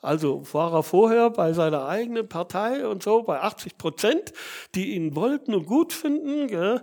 Also 0.01 0.43
war 0.53 0.73
er 0.73 0.83
vorher 0.83 1.31
bei 1.31 1.53
seiner 1.55 1.87
eigenen 1.87 2.29
Partei 2.29 2.87
und 2.87 3.03
so 3.03 3.23
bei 3.23 3.41
80 3.41 3.79
Prozent, 3.79 4.33
die 4.75 4.95
ihn 4.95 5.17
wollten 5.17 5.55
und 5.55 5.67
gut 5.67 5.93
finden. 5.93 6.47
Gell? 6.47 6.83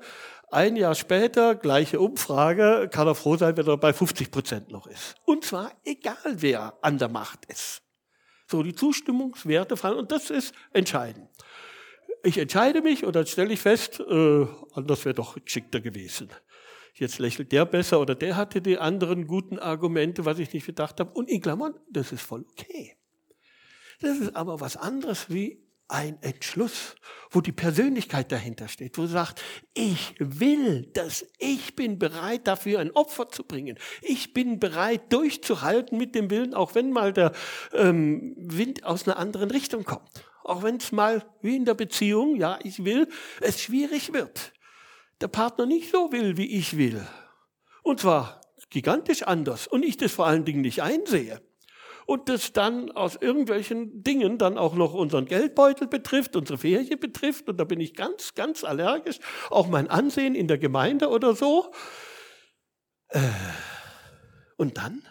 Ein 0.53 0.75
Jahr 0.75 0.93
später, 0.93 1.55
gleiche 1.55 1.99
Umfrage, 1.99 2.87
kann 2.91 3.07
er 3.07 3.15
froh 3.15 3.37
sein, 3.37 3.57
wenn 3.57 3.65
er 3.65 3.75
bei 3.75 3.91
50 3.91 4.29
Prozent 4.29 4.69
noch 4.71 4.85
ist. 4.85 5.15
Und 5.25 5.43
zwar 5.43 5.71
egal, 5.83 6.15
wer 6.35 6.77
an 6.83 6.99
der 6.99 7.09
Macht 7.09 7.45
ist. 7.45 7.81
So, 8.45 8.61
die 8.61 8.75
Zustimmungswerte 8.75 9.77
fallen 9.77 9.97
und 9.97 10.11
das 10.11 10.29
ist 10.29 10.53
entscheidend. 10.71 11.27
Ich 12.21 12.37
entscheide 12.37 12.83
mich 12.83 13.03
und 13.03 13.15
dann 13.15 13.25
stelle 13.25 13.51
ich 13.51 13.61
fest, 13.61 13.99
äh, 13.99 14.45
anders 14.75 15.03
wäre 15.05 15.15
doch 15.15 15.43
geschickter 15.43 15.81
gewesen. 15.81 16.29
Jetzt 16.93 17.17
lächelt 17.17 17.51
der 17.51 17.65
besser 17.65 17.99
oder 17.99 18.13
der 18.13 18.35
hatte 18.35 18.61
die 18.61 18.77
anderen 18.77 19.25
guten 19.25 19.57
Argumente, 19.57 20.23
was 20.23 20.37
ich 20.37 20.53
nicht 20.53 20.67
gedacht 20.67 20.99
habe. 20.99 21.13
Und 21.13 21.29
in 21.29 21.41
Klammern, 21.41 21.73
das 21.89 22.11
ist 22.11 22.21
voll 22.21 22.45
okay. 22.51 22.95
Das 24.01 24.19
ist 24.19 24.35
aber 24.35 24.61
was 24.61 24.77
anderes 24.77 25.31
wie 25.31 25.62
ein 25.93 26.17
Entschluss, 26.21 26.95
wo 27.29 27.39
die 27.39 27.51
Persönlichkeit 27.51 28.31
dahinter 28.31 28.67
steht, 28.67 28.97
wo 28.97 29.05
sagt, 29.05 29.41
ich 29.73 30.15
will 30.17 30.89
das, 30.93 31.25
ich 31.37 31.75
bin 31.75 31.99
bereit 31.99 32.47
dafür 32.47 32.79
ein 32.79 32.91
Opfer 32.91 33.29
zu 33.29 33.43
bringen, 33.43 33.77
ich 34.01 34.33
bin 34.33 34.59
bereit 34.59 35.13
durchzuhalten 35.13 35.97
mit 35.97 36.15
dem 36.15 36.29
Willen, 36.31 36.53
auch 36.53 36.73
wenn 36.75 36.91
mal 36.91 37.13
der 37.13 37.31
ähm, 37.73 38.33
Wind 38.37 38.83
aus 38.83 39.07
einer 39.07 39.17
anderen 39.17 39.51
Richtung 39.51 39.83
kommt, 39.83 40.25
auch 40.43 40.63
wenn 40.63 40.77
es 40.77 40.91
mal 40.91 41.23
wie 41.41 41.55
in 41.55 41.65
der 41.65 41.75
Beziehung, 41.75 42.35
ja, 42.35 42.57
ich 42.63 42.83
will, 42.83 43.07
es 43.39 43.61
schwierig 43.61 44.13
wird, 44.13 44.51
der 45.21 45.27
Partner 45.27 45.67
nicht 45.67 45.91
so 45.91 46.11
will, 46.11 46.37
wie 46.37 46.57
ich 46.57 46.75
will, 46.75 47.05
und 47.83 47.99
zwar 47.99 48.41
gigantisch 48.71 49.21
anders. 49.21 49.67
Und 49.67 49.83
ich 49.83 49.97
das 49.97 50.11
vor 50.11 50.25
allen 50.25 50.45
Dingen 50.45 50.61
nicht 50.61 50.81
einsehe 50.81 51.39
und 52.05 52.29
das 52.29 52.53
dann 52.53 52.91
aus 52.91 53.15
irgendwelchen 53.15 54.03
Dingen 54.03 54.37
dann 54.37 54.57
auch 54.57 54.75
noch 54.75 54.93
unseren 54.93 55.25
Geldbeutel 55.25 55.87
betrifft, 55.87 56.35
unsere 56.35 56.57
Ferien 56.57 56.99
betrifft 56.99 57.49
und 57.49 57.57
da 57.57 57.63
bin 57.63 57.79
ich 57.79 57.93
ganz, 57.93 58.33
ganz 58.33 58.63
allergisch, 58.63 59.19
auch 59.49 59.67
mein 59.67 59.89
Ansehen 59.89 60.35
in 60.35 60.47
der 60.47 60.57
Gemeinde 60.57 61.09
oder 61.09 61.35
so. 61.35 61.71
Äh, 63.09 63.19
und 64.57 64.77
dann? 64.77 65.03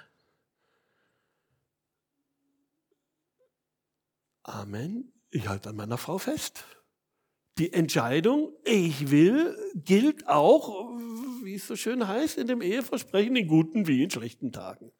Amen, 4.44 5.12
ich 5.30 5.48
halte 5.48 5.70
an 5.70 5.76
meiner 5.76 5.98
Frau 5.98 6.18
fest. 6.18 6.64
Die 7.58 7.72
Entscheidung, 7.72 8.56
ich 8.64 9.10
will, 9.10 9.56
gilt 9.74 10.26
auch, 10.26 10.88
wie 11.44 11.54
es 11.54 11.66
so 11.66 11.76
schön 11.76 12.08
heißt, 12.08 12.38
in 12.38 12.46
dem 12.46 12.62
Eheversprechen, 12.62 13.36
in 13.36 13.46
guten 13.46 13.86
wie 13.86 14.02
in 14.02 14.10
schlechten 14.10 14.52
Tagen. 14.52 14.90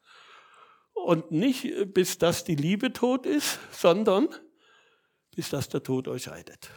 Und 0.93 1.31
nicht 1.31 1.65
äh, 1.65 1.85
bis 1.85 2.17
dass 2.17 2.43
die 2.43 2.55
Liebe 2.55 2.93
tot 2.93 3.25
ist, 3.25 3.59
sondern 3.71 4.29
bis 5.35 5.49
dass 5.49 5.69
der 5.69 5.83
Tod 5.83 6.07
euch 6.07 6.23
scheidet. 6.23 6.69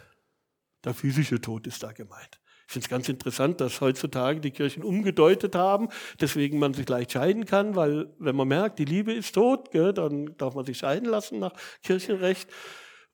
Der 0.83 0.93
physische 0.93 1.39
Tod 1.39 1.67
ist 1.67 1.83
da 1.83 1.91
gemeint. 1.91 2.39
Ich 2.67 2.73
finde 2.73 2.85
es 2.85 2.89
ganz 2.89 3.07
interessant, 3.07 3.61
dass 3.61 3.79
heutzutage 3.79 4.41
die 4.41 4.51
Kirchen 4.51 4.83
umgedeutet 4.83 5.55
haben, 5.55 5.87
deswegen 6.19 6.59
man 6.59 6.73
sich 6.73 6.89
leicht 6.89 7.13
scheiden 7.13 7.45
kann, 7.45 7.75
weil 7.75 8.13
wenn 8.19 8.35
man 8.35 8.49
merkt, 8.49 8.79
die 8.79 8.85
Liebe 8.85 9.13
ist 9.13 9.33
tot, 9.33 9.71
gell, 9.71 9.93
dann 9.93 10.35
darf 10.37 10.53
man 10.53 10.65
sich 10.65 10.79
scheiden 10.79 11.07
lassen 11.07 11.39
nach 11.39 11.53
Kirchenrecht. 11.81 12.49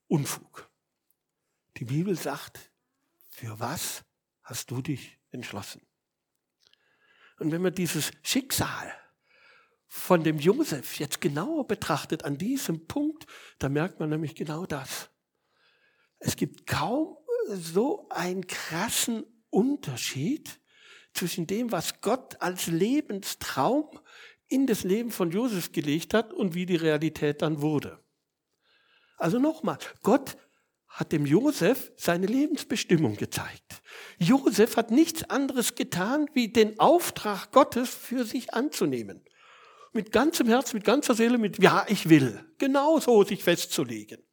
Unfug. 0.07 0.71
Die 1.77 1.85
Bibel 1.85 2.15
sagt, 2.15 2.71
für 3.29 3.59
was 3.59 4.03
hast 4.41 4.71
du 4.71 4.81
dich 4.81 5.19
entschlossen? 5.29 5.81
Und 7.37 7.51
wenn 7.51 7.61
man 7.61 7.75
dieses 7.75 8.11
Schicksal 8.23 8.91
von 9.95 10.23
dem 10.23 10.39
Josef 10.39 10.97
jetzt 10.97 11.21
genauer 11.21 11.67
betrachtet 11.67 12.25
an 12.25 12.39
diesem 12.39 12.87
Punkt, 12.87 13.27
da 13.59 13.69
merkt 13.69 13.99
man 13.99 14.09
nämlich 14.09 14.33
genau 14.33 14.65
das. 14.65 15.11
Es 16.17 16.35
gibt 16.35 16.65
kaum 16.65 17.15
so 17.47 18.07
einen 18.09 18.47
krassen 18.47 19.23
Unterschied 19.51 20.59
zwischen 21.13 21.45
dem, 21.45 21.71
was 21.71 22.01
Gott 22.01 22.41
als 22.41 22.65
Lebenstraum 22.65 23.87
in 24.47 24.65
das 24.65 24.83
Leben 24.83 25.11
von 25.11 25.29
Josef 25.29 25.71
gelegt 25.71 26.15
hat 26.15 26.33
und 26.33 26.55
wie 26.55 26.65
die 26.65 26.75
Realität 26.75 27.43
dann 27.43 27.61
wurde. 27.61 28.03
Also 29.17 29.37
nochmal, 29.37 29.77
Gott 30.01 30.37
hat 30.87 31.11
dem 31.11 31.27
Josef 31.27 31.91
seine 31.97 32.25
Lebensbestimmung 32.25 33.15
gezeigt. 33.15 33.83
Josef 34.17 34.75
hat 34.75 34.89
nichts 34.89 35.29
anderes 35.29 35.75
getan, 35.75 36.27
wie 36.33 36.47
den 36.47 36.79
Auftrag 36.79 37.51
Gottes 37.51 37.89
für 37.93 38.25
sich 38.25 38.55
anzunehmen 38.55 39.23
mit 39.93 40.11
ganzem 40.11 40.47
Herz, 40.47 40.73
mit 40.73 40.83
ganzer 40.83 41.13
Seele, 41.13 41.37
mit 41.37 41.61
Ja, 41.61 41.85
ich 41.87 42.09
will, 42.09 42.43
genauso 42.57 43.23
sich 43.23 43.43
festzulegen. 43.43 44.23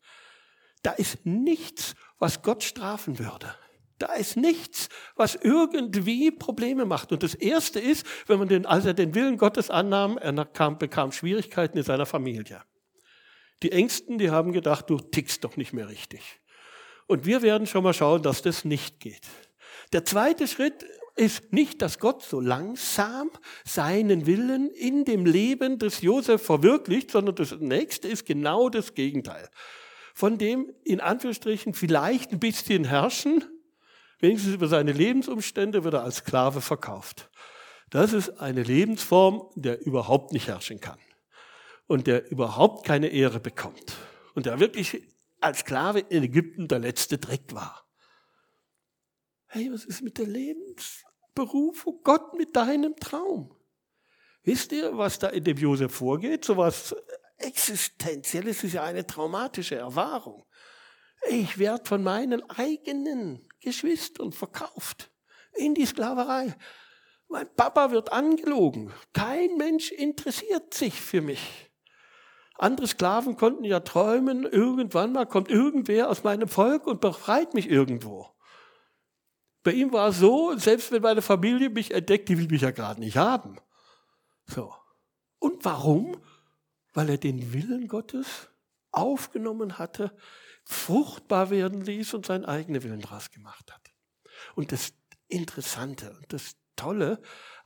Da 0.83 0.93
ist 0.93 1.25
nichts, 1.27 1.95
was 2.19 2.43
Gott 2.43 2.63
strafen 2.65 3.19
würde. 3.19 3.55
Da 3.99 4.15
ist 4.15 4.37
nichts, 4.37 4.89
was 5.15 5.35
irgendwie 5.35 6.31
Probleme 6.31 6.87
macht. 6.87 7.13
Und 7.13 7.23
das 7.23 7.35
Erste 7.35 7.79
ist, 7.79 8.07
wenn 8.27 8.39
man 8.39 8.49
den, 8.49 8.65
als 8.65 8.87
er 8.87 8.95
den 8.95 9.15
Willen 9.15 9.37
Gottes 9.37 9.69
annahm, 9.69 10.17
er 10.17 10.47
kam, 10.47 10.79
bekam 10.79 11.13
Schwierigkeiten 11.13 11.77
in 11.77 11.85
seiner 11.85 12.07
Familie. 12.07 12.63
Die 13.63 13.73
Ängsten, 13.73 14.17
die 14.17 14.31
haben 14.31 14.53
gedacht, 14.53 14.89
du 14.89 14.99
tickst 14.99 15.45
doch 15.45 15.59
nicht 15.59 15.75
mehr 15.75 15.91
richtig. 15.91 16.41
Und 17.09 17.27
wir 17.27 17.43
werden 17.43 17.67
schon 17.67 17.83
mal 17.85 17.93
schauen, 17.93 18.23
dass 18.23 18.41
das 18.41 18.65
nicht 18.65 19.01
geht. 19.01 19.27
Der 19.93 20.07
zweite 20.07 20.49
Schritt 20.49 20.87
ist 21.17 21.53
nicht, 21.53 21.83
dass 21.83 21.99
Gott 21.99 22.23
so 22.23 22.41
langsam 22.41 23.31
seinen 23.65 24.27
Willen 24.27 24.71
in 24.71 25.05
dem 25.05 25.27
Leben 25.27 25.79
des 25.79 26.01
Josef 26.03 26.43
verwirklicht, 26.43 27.11
sondern 27.11 27.35
das 27.35 27.53
nächste 27.59 28.09
ist 28.09 28.27
genau 28.27 28.69
das 28.69 28.95
Gegenteil. 28.95 29.49
Von 30.15 30.39
dem 30.39 30.73
in 30.85 31.01
Anführungsstrichen 31.01 31.75
vielleicht 31.75 32.33
ein 32.33 32.41
bisschen 32.41 32.85
herrschen, 32.85 33.45
wenigstens 34.19 34.55
über 34.55 34.69
seine 34.69 34.93
Lebensumstände 34.93 35.85
wird 35.85 35.95
er 35.95 36.05
als 36.05 36.17
Sklave 36.17 36.61
verkauft. 36.61 37.31
Das 37.91 38.13
ist 38.13 38.41
eine 38.41 38.63
Lebensform, 38.63 39.49
der 39.57 39.85
überhaupt 39.85 40.33
nicht 40.33 40.49
herrschen 40.49 40.81
kann 40.81 40.99
und 41.87 42.07
der 42.07 42.31
überhaupt 42.31 42.87
keine 42.87 43.09
Ehre 43.09 43.41
bekommt 43.41 43.97
und 44.35 44.47
der 44.47 44.61
wirklich 44.61 45.03
als 45.41 45.61
Sklave 45.61 46.01
in 46.01 46.23
Ägypten 46.23 46.69
der 46.69 46.79
letzte 46.79 47.19
Dreck 47.19 47.53
war. 47.53 47.90
Hey, 49.53 49.73
was 49.73 49.85
ist 49.85 50.03
mit 50.03 50.17
der 50.17 50.27
Lebensberufung? 50.27 52.01
Gott 52.05 52.35
mit 52.35 52.55
deinem 52.55 52.95
Traum. 52.97 53.55
Wisst 54.45 54.73
ihr, 54.73 54.97
was 54.97 55.19
da 55.19 55.29
in 55.29 55.45
dem 55.45 55.57
Josef 55.57 55.93
vorgeht? 55.93 56.45
So 56.45 56.57
was 56.57 56.95
Existenzielles 57.41 58.63
ist 58.65 58.75
ja 58.75 58.85
eine 58.85 59.07
traumatische 59.07 59.77
Erfahrung. 59.77 60.45
Ich 61.29 61.59
werde 61.59 61.85
von 61.85 62.03
meinen 62.03 62.49
eigenen 62.51 63.49
Geschwistern 63.61 64.33
verkauft 64.33 65.11
in 65.55 65.75
die 65.75 65.87
Sklaverei. 65.87 66.55
Mein 67.29 67.53
Papa 67.55 67.91
wird 67.91 68.13
angelogen. 68.13 68.93
Kein 69.13 69.57
Mensch 69.57 69.91
interessiert 69.91 70.75
sich 70.75 70.95
für 70.95 71.23
mich. 71.23 71.71
Andere 72.57 72.87
Sklaven 72.87 73.37
konnten 73.37 73.65
ja 73.65 73.81
träumen, 73.81 74.45
irgendwann 74.45 75.13
mal 75.13 75.27
kommt 75.27 75.51
irgendwer 75.51 76.11
aus 76.11 76.25
meinem 76.25 76.49
Volk 76.49 76.87
und 76.87 77.01
befreit 77.01 77.55
mich 77.55 77.71
irgendwo. 77.71 78.29
Bei 79.63 79.73
ihm 79.73 79.93
war 79.93 80.09
es 80.09 80.19
so, 80.19 80.57
selbst 80.57 80.91
wenn 80.91 81.03
meine 81.03 81.23
Familie 81.23 81.69
mich 81.69 81.93
entdeckt, 81.93 82.29
die 82.29 82.39
will 82.39 82.49
mich 82.49 82.63
ja 82.63 82.71
gerade 82.71 83.01
nicht 83.01 83.17
haben. 83.17 83.57
So. 84.47 84.75
Und 85.39 85.65
warum? 85.65 86.17
Weil 86.93 87.11
er 87.11 87.19
den 87.19 87.53
Willen 87.53 87.89
Gottes 87.89 88.49
aufgenommen 88.91 89.79
hatte, 89.79 90.17
fruchtbar 90.65 91.51
werden 91.51 91.83
ließ 91.83 92.15
und 92.15 92.27
seinen 92.27 92.45
eigenen 92.45 92.83
Willen 92.83 93.01
daraus 93.01 93.31
gemacht 93.31 93.73
hat. 93.73 93.91
Und 94.55 94.73
das 94.73 94.93
Interessante 95.29 96.11
und 96.17 96.33
das 96.33 96.57
Tolle 96.77 97.21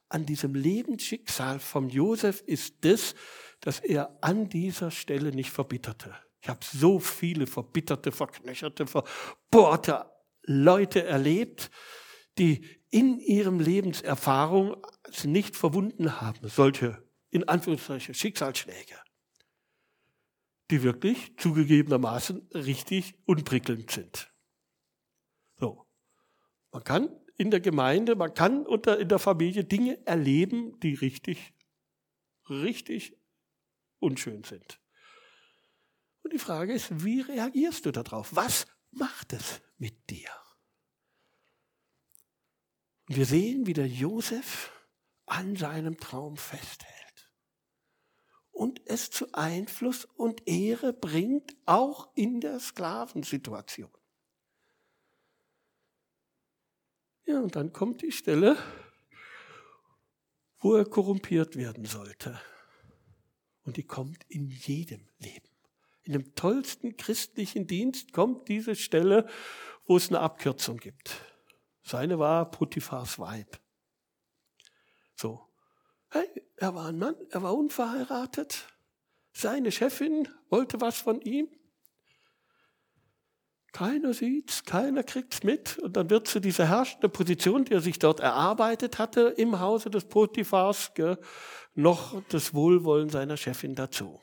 an 0.09 0.26
diesem 0.26 0.54
Lebensschicksal 0.54 1.59
vom 1.61 1.88
Josef 1.88 2.42
ist 2.42 2.85
das, 2.85 3.14
dass 3.61 3.80
er 3.80 4.18
an 4.20 4.48
dieser 4.48 4.90
Stelle 4.90 5.33
nicht 5.33 5.50
verbitterte. 5.50 6.14
Ich 6.40 6.48
habe 6.48 6.61
so 6.62 6.98
viele 6.98 7.46
verbitterte, 7.46 8.12
verknöcherte, 8.12 8.87
verbohrte 8.87 10.07
Leute 10.46 11.04
erlebt, 11.04 11.70
die 12.38 12.66
in 12.90 13.18
ihrem 13.18 13.61
Lebenserfahrung 13.61 14.76
nicht 15.24 15.57
verwunden 15.57 16.20
haben, 16.20 16.48
solche 16.48 17.02
in 17.30 17.48
Anführungszeichen 17.48 18.14
Schicksalsschläge, 18.14 18.96
die 20.70 20.83
wirklich 20.83 21.37
zugegebenermaßen 21.37 22.48
richtig 22.54 23.14
unprickelnd 23.26 23.90
sind. 23.90 24.33
So. 25.59 25.87
Man 26.70 26.85
kann 26.85 27.09
in 27.37 27.50
der 27.50 27.61
Gemeinde, 27.61 28.14
man 28.14 28.35
kann 28.35 28.64
unter, 28.66 28.98
in 28.98 29.09
der 29.09 29.18
Familie 29.18 29.64
Dinge 29.64 30.04
erleben, 30.07 30.78
die 30.80 30.94
richtig, 30.94 31.54
richtig 32.48 33.16
unschön 33.98 34.44
sind. 34.44 34.80
Und 36.22 36.33
die 36.33 36.38
Frage 36.38 36.72
ist, 36.72 37.04
wie 37.04 37.20
reagierst 37.20 37.87
du 37.87 37.90
darauf? 37.90 38.35
Was 38.35 38.66
macht 38.96 39.33
es 39.33 39.61
mit 39.78 40.11
dir? 40.11 40.30
Und 43.09 43.16
wir 43.16 43.26
sehen, 43.26 43.66
wie 43.66 43.74
der 43.74 43.88
Josef 43.88 44.70
an 45.26 45.57
seinem 45.57 45.98
Traum 45.98 46.37
festhält 46.37 46.94
und 48.54 48.80
es 48.87 49.11
zu 49.11 49.33
Einfluss 49.35 50.04
und 50.04 50.46
Ehre 50.48 50.92
bringt, 50.92 51.57
auch 51.66 52.14
in 52.14 52.40
der 52.40 52.61
Sklavensituation. 52.61 53.90
Ja, 57.26 57.40
und 57.40 57.57
dann 57.57 57.72
kommt 57.72 58.02
die 58.02 58.12
Stelle, 58.12 58.57
wo 60.59 60.74
er 60.74 60.85
korrumpiert 60.85 61.57
werden 61.57 61.85
sollte. 61.85 62.40
Und 63.64 63.76
die 63.76 63.87
kommt 63.87 64.24
in 64.28 64.48
jedem 64.48 65.09
Leben. 65.18 65.53
In 66.04 66.12
dem 66.12 66.34
tollsten 66.34 66.96
christlichen 66.96 67.66
Dienst 67.66 68.12
kommt 68.12 68.48
diese 68.48 68.76
Stelle, 68.76 69.26
wo 69.86 69.96
es 69.96 70.08
eine 70.08 70.20
Abkürzung 70.20 70.76
gibt. 70.76 71.16
Seine 71.82 72.18
war 72.18 72.50
Potiphars 72.50 73.18
Weib. 73.18 73.58
So. 75.16 75.48
Hey, 76.10 76.28
er 76.56 76.74
war 76.74 76.86
ein 76.88 76.98
Mann, 76.98 77.16
er 77.30 77.42
war 77.42 77.54
unverheiratet. 77.54 78.68
Seine 79.32 79.72
Chefin 79.72 80.28
wollte 80.48 80.80
was 80.80 80.98
von 80.98 81.20
ihm. 81.22 81.48
Keiner 83.72 84.14
sieht's, 84.14 84.64
keiner 84.64 85.02
kriegt's 85.02 85.42
mit. 85.42 85.78
Und 85.78 85.96
dann 85.96 86.08
wird 86.08 86.28
zu 86.28 86.38
dieser 86.38 86.68
herrschende 86.68 87.08
Position, 87.08 87.64
die 87.64 87.72
er 87.72 87.80
sich 87.80 87.98
dort 87.98 88.20
erarbeitet 88.20 89.00
hatte, 89.00 89.34
im 89.36 89.58
Hause 89.58 89.90
des 89.90 90.04
Potiphars, 90.04 90.92
noch 91.74 92.22
das 92.28 92.54
Wohlwollen 92.54 93.08
seiner 93.08 93.36
Chefin 93.36 93.74
dazu. 93.74 94.20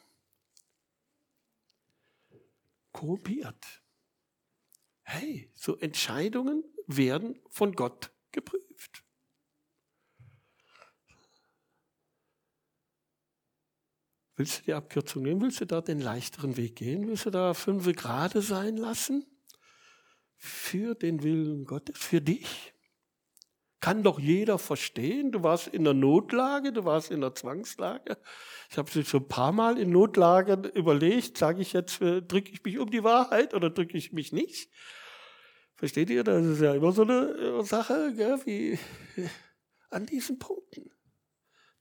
Korrumpiert. 2.91 3.84
Hey, 5.04 5.51
so 5.56 5.77
Entscheidungen 5.77 6.63
werden 6.88 7.39
von 7.49 7.73
Gott 7.73 8.12
geprüft. 8.32 9.04
Willst 14.36 14.60
du 14.60 14.63
die 14.63 14.73
Abkürzung 14.73 15.23
nehmen? 15.23 15.41
Willst 15.41 15.62
du 15.62 15.65
da 15.65 15.82
den 15.82 15.99
leichteren 15.99 16.58
Weg 16.58 16.77
gehen? 16.77 17.08
Willst 17.08 17.25
du 17.25 17.30
da 17.30 17.54
fünf 17.54 17.86
Grade 17.95 18.41
sein 18.41 18.77
lassen? 18.77 19.25
für 20.41 20.95
den 20.95 21.21
Willen 21.21 21.65
Gottes, 21.65 21.95
für 21.99 22.19
dich. 22.19 22.70
Kann 23.81 24.03
doch 24.03 24.19
jeder 24.19 24.59
verstehen, 24.59 25.31
du 25.31 25.41
warst 25.41 25.67
in 25.67 25.83
der 25.83 25.95
Notlage, 25.95 26.71
du 26.71 26.85
warst 26.85 27.09
in 27.09 27.19
der 27.19 27.33
Zwangslage. 27.33 28.15
Ich 28.69 28.77
habe 28.77 28.89
schon 29.03 29.23
ein 29.23 29.27
paar 29.27 29.51
Mal 29.51 29.79
in 29.79 29.89
Notlagen 29.89 30.65
überlegt, 30.65 31.35
sage 31.35 31.63
ich 31.63 31.73
jetzt, 31.73 31.99
äh, 31.99 32.21
drücke 32.21 32.51
ich 32.51 32.63
mich 32.63 32.77
um 32.77 32.91
die 32.91 33.03
Wahrheit 33.03 33.55
oder 33.55 33.71
drücke 33.71 33.97
ich 33.97 34.13
mich 34.13 34.31
nicht? 34.31 34.69
Versteht 35.75 36.11
ihr? 36.11 36.23
Das 36.23 36.45
ist 36.45 36.61
ja 36.61 36.75
immer 36.75 36.91
so 36.91 37.01
eine 37.01 37.29
äh, 37.31 37.63
Sache, 37.63 38.13
gell, 38.15 38.39
wie 38.45 38.77
an 39.89 40.05
diesen 40.05 40.37
Punkten. 40.37 40.91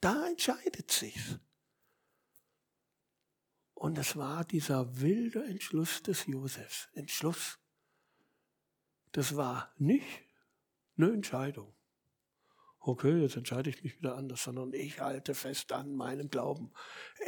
Da 0.00 0.26
entscheidet 0.26 0.90
sich's. 0.90 1.38
Und 3.74 3.98
es 3.98 4.16
war 4.16 4.46
dieser 4.46 5.02
wilde 5.02 5.44
Entschluss 5.44 6.02
des 6.02 6.26
Josefs. 6.26 6.88
Entschluss. 6.94 7.58
Das 9.12 9.36
war 9.36 9.74
nicht 9.76 10.22
eine 10.96 11.12
Entscheidung. 11.12 11.74
Okay, 12.80 13.20
jetzt 13.20 13.36
entscheide 13.36 13.68
ich 13.68 13.82
mich 13.84 13.98
wieder 13.98 14.16
anders, 14.16 14.42
sondern 14.42 14.72
ich 14.72 15.00
halte 15.00 15.34
fest 15.34 15.72
an 15.72 15.94
meinem 15.94 16.30
Glauben. 16.30 16.72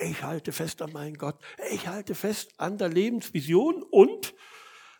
Ich 0.00 0.22
halte 0.22 0.50
fest 0.50 0.80
an 0.80 0.92
meinen 0.92 1.18
Gott. 1.18 1.38
Ich 1.70 1.88
halte 1.88 2.14
fest 2.14 2.54
an 2.56 2.78
der 2.78 2.88
Lebensvision 2.88 3.82
und 3.82 4.34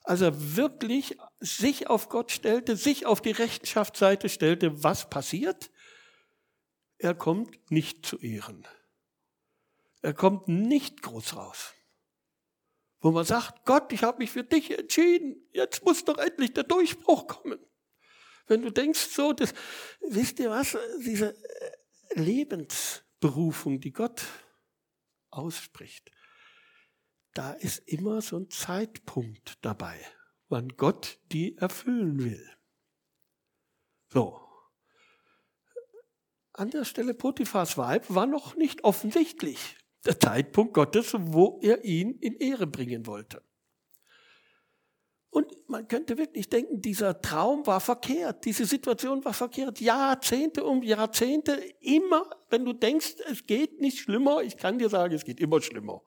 als 0.04 0.20
er 0.20 0.56
wirklich 0.56 1.16
sich 1.40 1.88
auf 1.88 2.08
Gott 2.08 2.30
stellte, 2.30 2.76
sich 2.76 3.06
auf 3.06 3.22
die 3.22 3.30
Rechenschaftsseite 3.30 4.28
stellte, 4.28 4.82
was 4.82 5.08
passiert? 5.08 5.70
Er 6.98 7.14
kommt 7.14 7.70
nicht 7.70 8.04
zu 8.04 8.18
Ehren. 8.18 8.66
Er 10.02 10.12
kommt 10.12 10.48
nicht 10.48 11.02
groß 11.02 11.36
raus 11.36 11.72
wo 13.02 13.10
man 13.10 13.24
sagt, 13.24 13.64
Gott, 13.64 13.92
ich 13.92 14.04
habe 14.04 14.18
mich 14.18 14.30
für 14.30 14.44
dich 14.44 14.78
entschieden, 14.78 15.44
jetzt 15.52 15.84
muss 15.84 16.04
doch 16.04 16.18
endlich 16.18 16.52
der 16.52 16.62
Durchbruch 16.62 17.26
kommen. 17.26 17.58
Wenn 18.52 18.60
du 18.60 18.70
denkst 18.70 19.00
so, 19.00 19.32
das, 19.32 19.54
wisst 20.02 20.38
ihr 20.38 20.50
was, 20.50 20.76
diese 21.02 21.34
äh, 21.34 22.20
Lebensberufung, 22.20 23.80
die 23.80 23.94
Gott 23.94 24.26
ausspricht, 25.30 26.10
da 27.32 27.52
ist 27.52 27.78
immer 27.88 28.20
so 28.20 28.36
ein 28.36 28.50
Zeitpunkt 28.50 29.56
dabei, 29.62 29.98
wann 30.50 30.68
Gott 30.76 31.18
die 31.32 31.56
erfüllen 31.56 32.22
will. 32.22 32.46
So. 34.12 34.38
An 36.52 36.68
der 36.68 36.84
Stelle 36.84 37.14
Potiphas 37.14 37.78
Weib 37.78 38.04
war 38.10 38.26
noch 38.26 38.54
nicht 38.54 38.84
offensichtlich 38.84 39.78
der 40.04 40.20
Zeitpunkt 40.20 40.74
Gottes, 40.74 41.14
wo 41.18 41.58
er 41.62 41.84
ihn 41.84 42.18
in 42.18 42.36
Ehre 42.36 42.66
bringen 42.66 43.06
wollte. 43.06 43.42
Man 45.72 45.88
könnte 45.88 46.18
wirklich 46.18 46.50
denken, 46.50 46.82
dieser 46.82 47.22
Traum 47.22 47.66
war 47.66 47.80
verkehrt, 47.80 48.44
diese 48.44 48.66
Situation 48.66 49.24
war 49.24 49.32
verkehrt. 49.32 49.80
Jahrzehnte 49.80 50.64
um 50.64 50.82
Jahrzehnte, 50.82 51.52
immer, 51.80 52.26
wenn 52.50 52.66
du 52.66 52.74
denkst, 52.74 53.14
es 53.30 53.46
geht 53.46 53.80
nicht 53.80 53.98
schlimmer, 53.98 54.42
ich 54.42 54.58
kann 54.58 54.78
dir 54.78 54.90
sagen, 54.90 55.14
es 55.14 55.24
geht 55.24 55.40
immer 55.40 55.62
schlimmer. 55.62 56.02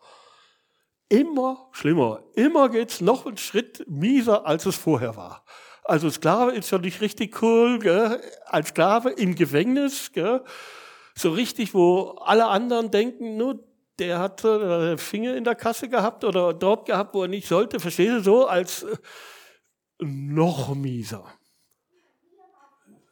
Immer 1.09 1.67
schlimmer. 1.71 2.23
Immer 2.35 2.69
geht's 2.69 3.01
noch 3.01 3.25
einen 3.25 3.37
Schritt 3.37 3.83
mieser, 3.87 4.45
als 4.45 4.67
es 4.67 4.75
vorher 4.75 5.15
war. 5.15 5.43
Also 5.83 6.11
Sklave 6.11 6.51
ist 6.51 6.69
ja 6.69 6.77
nicht 6.77 7.01
richtig 7.01 7.41
cool, 7.41 7.79
gell? 7.79 8.21
als 8.45 8.67
Sklave 8.69 9.09
im 9.13 9.33
Gefängnis, 9.33 10.11
gell? 10.11 10.43
so 11.15 11.31
richtig, 11.31 11.73
wo 11.73 12.19
alle 12.21 12.45
anderen 12.45 12.91
denken, 12.91 13.35
nur 13.35 13.63
der 13.97 14.19
hat 14.19 14.43
äh, 14.43 14.95
Finger 14.97 15.35
in 15.35 15.43
der 15.43 15.55
Kasse 15.55 15.89
gehabt 15.89 16.23
oder 16.23 16.53
dort 16.53 16.85
gehabt, 16.85 17.15
wo 17.15 17.23
er 17.23 17.29
nicht 17.29 17.47
sollte, 17.47 17.79
verstehst 17.79 18.13
du, 18.13 18.19
so 18.21 18.45
als 18.45 18.83
äh, 18.83 18.95
noch 19.99 20.75
mieser. 20.75 21.31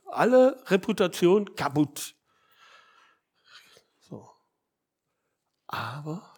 Alle 0.06 0.62
Reputation 0.70 1.56
kaputt. 1.56 2.16
So. 4.00 4.30
Aber 5.68 6.38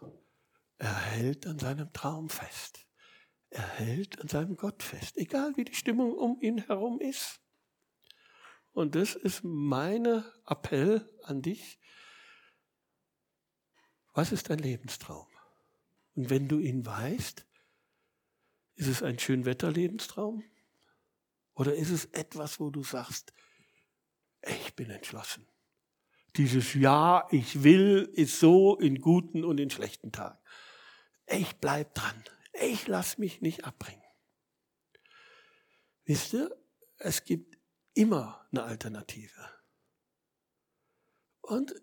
er 0.78 0.96
hält 0.96 1.48
an 1.48 1.60
seinem 1.60 1.92
Traum 1.94 2.30
fest. 2.30 2.86
Er 3.50 3.68
hält 3.68 4.20
an 4.22 4.28
seinem 4.28 4.58
Gott 4.58 4.84
fest, 4.84 5.18
egal 5.18 5.56
wie 5.56 5.66
die 5.66 5.76
Stimmung 5.76 6.14
um 6.14 6.40
ihn 6.42 6.58
herum 6.58 7.00
ist. 7.00 7.40
Und 8.74 8.96
das 8.96 9.16
ist 9.16 9.42
mein 9.44 10.06
Appell 10.46 11.10
an 11.24 11.42
dich. 11.42 11.80
Was 14.14 14.34
ist 14.34 14.50
dein 14.50 14.60
Lebenstraum? 14.60 15.28
Und 16.16 16.30
wenn 16.30 16.48
du 16.48 16.60
ihn 16.60 16.86
weißt, 16.86 17.46
ist 18.76 18.88
es 18.88 19.04
ein 19.04 19.18
Schönwetter-Lebenstraum? 19.18 20.44
Oder 21.54 21.76
ist 21.76 21.90
es 21.90 22.06
etwas, 22.06 22.60
wo 22.60 22.70
du 22.70 22.84
sagst, 22.84 23.34
ich 24.42 24.76
bin 24.76 24.90
entschlossen. 24.90 25.48
Dieses 26.36 26.74
Ja, 26.74 27.28
ich 27.32 27.64
will, 27.64 28.12
ist 28.14 28.40
so 28.40 28.78
in 28.78 29.00
guten 29.00 29.44
und 29.46 29.60
in 29.60 29.70
schlechten 29.70 30.12
Tagen. 30.12 30.38
Ich 31.28 31.56
bleib 31.56 31.96
dran. 31.96 32.24
Ich 32.54 32.88
lass 32.88 33.18
mich 33.18 33.42
nicht 33.42 33.66
abbringen. 33.66 34.04
Wisst 36.04 36.34
ihr, 36.34 36.56
es 36.98 37.24
gibt 37.24 37.58
immer 37.94 38.46
eine 38.52 38.64
Alternative. 38.64 39.50
Und 41.42 41.74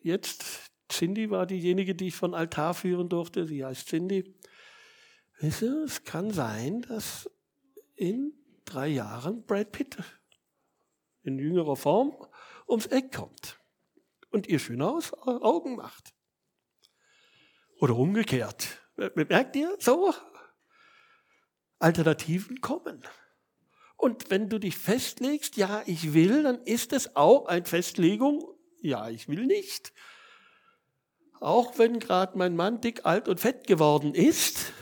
jetzt, 0.00 0.44
Cindy 0.90 1.30
war 1.30 1.46
diejenige, 1.46 1.94
die 1.94 2.08
ich 2.08 2.16
von 2.16 2.34
Altar 2.34 2.74
führen 2.74 3.08
durfte. 3.08 3.46
Sie 3.46 3.64
heißt 3.64 3.88
Cindy. 3.88 4.34
Wisst 5.42 5.62
ihr, 5.62 5.82
es 5.82 6.04
kann 6.04 6.30
sein, 6.30 6.82
dass 6.82 7.28
in 7.96 8.32
drei 8.64 8.86
Jahren 8.86 9.44
Brad 9.44 9.72
Pitt 9.72 9.96
in 11.24 11.36
jüngerer 11.36 11.74
Form 11.74 12.16
ums 12.68 12.86
Eck 12.86 13.12
kommt 13.12 13.58
und 14.30 14.46
ihr 14.46 14.60
schön 14.60 14.80
aus 14.80 15.12
Augen 15.12 15.74
macht. 15.74 16.14
Oder 17.80 17.96
umgekehrt. 17.96 18.80
Merkt 19.16 19.56
ihr? 19.56 19.76
So. 19.80 20.14
Alternativen 21.80 22.60
kommen. 22.60 23.02
Und 23.96 24.30
wenn 24.30 24.48
du 24.48 24.60
dich 24.60 24.76
festlegst, 24.76 25.56
ja, 25.56 25.82
ich 25.86 26.14
will, 26.14 26.44
dann 26.44 26.62
ist 26.62 26.92
es 26.92 27.16
auch 27.16 27.46
eine 27.46 27.64
Festlegung, 27.64 28.44
ja, 28.80 29.08
ich 29.08 29.26
will 29.26 29.46
nicht. 29.46 29.92
Auch 31.40 31.78
wenn 31.78 31.98
gerade 31.98 32.38
mein 32.38 32.54
Mann 32.54 32.80
dick, 32.80 33.04
alt 33.06 33.26
und 33.26 33.40
fett 33.40 33.66
geworden 33.66 34.14
ist 34.14 34.72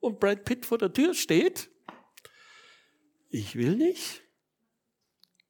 und 0.00 0.20
Brad 0.20 0.44
Pitt 0.44 0.66
vor 0.66 0.78
der 0.78 0.92
Tür 0.92 1.14
steht, 1.14 1.70
ich 3.30 3.56
will 3.56 3.76
nicht. 3.76 4.22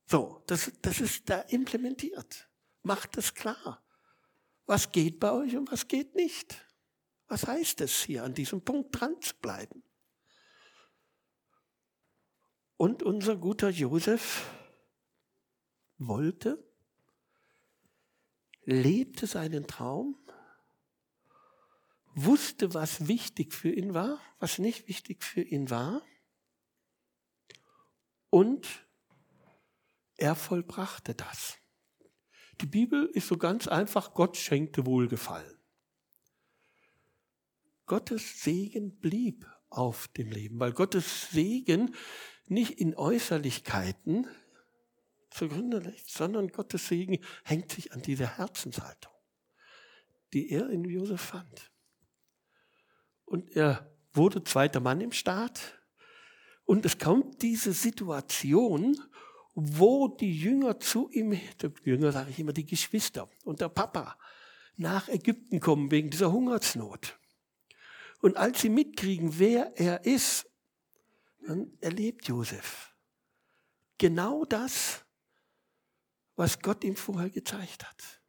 So, 0.06 0.42
das, 0.46 0.72
das 0.82 1.00
ist 1.00 1.28
da 1.28 1.40
implementiert. 1.42 2.48
Macht 2.82 3.16
es 3.18 3.34
klar. 3.34 3.84
Was 4.66 4.90
geht 4.90 5.20
bei 5.20 5.32
euch 5.32 5.56
und 5.56 5.70
was 5.70 5.86
geht 5.86 6.14
nicht? 6.14 6.64
Was 7.28 7.46
heißt 7.46 7.82
es 7.82 8.02
hier, 8.04 8.24
an 8.24 8.34
diesem 8.34 8.62
Punkt 8.62 8.98
dran 8.98 9.20
zu 9.20 9.34
bleiben? 9.36 9.82
Und 12.76 13.02
unser 13.02 13.36
guter 13.36 13.70
Josef 13.70 14.50
wollte, 15.98 16.64
lebte 18.64 19.26
seinen 19.26 19.66
Traum, 19.66 20.16
wusste, 22.24 22.74
was 22.74 23.08
wichtig 23.08 23.52
für 23.54 23.70
ihn 23.70 23.94
war, 23.94 24.20
was 24.38 24.58
nicht 24.58 24.88
wichtig 24.88 25.22
für 25.22 25.42
ihn 25.42 25.70
war 25.70 26.02
und 28.30 28.86
er 30.16 30.34
vollbrachte 30.34 31.14
das. 31.14 31.58
Die 32.60 32.66
Bibel 32.66 33.06
ist 33.06 33.28
so 33.28 33.36
ganz 33.36 33.68
einfach, 33.68 34.14
Gott 34.14 34.36
schenkte 34.36 34.84
Wohlgefallen. 34.84 35.56
Gottes 37.86 38.42
Segen 38.42 38.98
blieb 38.98 39.46
auf 39.70 40.08
dem 40.08 40.30
Leben, 40.30 40.58
weil 40.58 40.72
Gottes 40.72 41.30
Segen 41.30 41.94
nicht 42.46 42.80
in 42.80 42.94
Äußerlichkeiten 42.96 44.26
zugrunde 45.30 45.78
liegt, 45.78 46.10
sondern 46.10 46.48
Gottes 46.48 46.88
Segen 46.88 47.18
hängt 47.44 47.72
sich 47.72 47.92
an 47.92 48.02
dieser 48.02 48.38
Herzenshaltung, 48.38 49.12
die 50.32 50.50
er 50.50 50.68
in 50.68 50.84
Josef 50.84 51.20
fand. 51.20 51.70
Und 53.28 53.54
er 53.54 53.90
wurde 54.12 54.42
zweiter 54.42 54.80
Mann 54.80 55.00
im 55.00 55.12
Staat. 55.12 55.80
Und 56.64 56.84
es 56.84 56.98
kommt 56.98 57.42
diese 57.42 57.72
Situation, 57.72 58.98
wo 59.54 60.08
die 60.08 60.32
Jünger 60.32 60.80
zu 60.80 61.08
ihm, 61.10 61.32
die 61.32 61.70
Jünger 61.84 62.12
sage 62.12 62.30
ich 62.30 62.38
immer, 62.38 62.52
die 62.52 62.66
Geschwister 62.66 63.28
und 63.44 63.60
der 63.60 63.68
Papa 63.68 64.18
nach 64.76 65.08
Ägypten 65.08 65.60
kommen 65.60 65.90
wegen 65.90 66.10
dieser 66.10 66.32
Hungersnot. 66.32 67.18
Und 68.20 68.36
als 68.36 68.60
sie 68.60 68.68
mitkriegen, 68.68 69.38
wer 69.38 69.72
er 69.76 70.04
ist, 70.04 70.46
dann 71.46 71.72
erlebt 71.80 72.28
Josef 72.28 72.94
genau 73.98 74.44
das, 74.44 75.04
was 76.36 76.60
Gott 76.60 76.84
ihm 76.84 76.96
vorher 76.96 77.30
gezeigt 77.30 77.84
hat. 77.84 78.22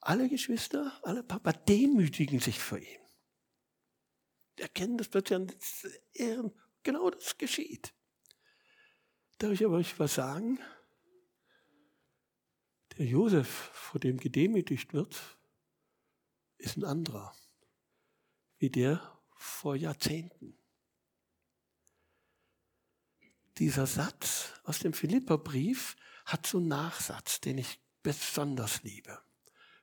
Alle 0.00 0.28
Geschwister, 0.28 0.98
alle 1.02 1.22
Papa 1.22 1.52
demütigen 1.52 2.40
sich 2.40 2.58
vor 2.58 2.78
ihm. 2.78 3.03
Erkennen, 4.56 4.98
das 4.98 5.12
wird 5.12 5.30
ja 5.30 5.40
Ehren, 6.12 6.52
genau 6.82 7.10
das 7.10 7.36
geschieht. 7.38 7.92
Darf 9.38 9.52
ich 9.52 9.64
aber 9.64 9.76
euch 9.76 9.98
was 9.98 10.14
sagen? 10.14 10.60
Der 12.96 13.06
Josef, 13.06 13.48
vor 13.48 13.98
dem 13.98 14.18
gedemütigt 14.18 14.92
wird, 14.92 15.20
ist 16.58 16.76
ein 16.76 16.84
anderer 16.84 17.34
wie 18.58 18.70
der 18.70 19.20
vor 19.36 19.76
Jahrzehnten. 19.76 20.56
Dieser 23.58 23.86
Satz 23.86 24.52
aus 24.64 24.78
dem 24.78 24.94
Philipperbrief 24.94 25.96
hat 26.24 26.46
so 26.46 26.58
einen 26.58 26.68
Nachsatz, 26.68 27.40
den 27.40 27.58
ich 27.58 27.78
besonders 28.02 28.82
liebe. 28.82 29.18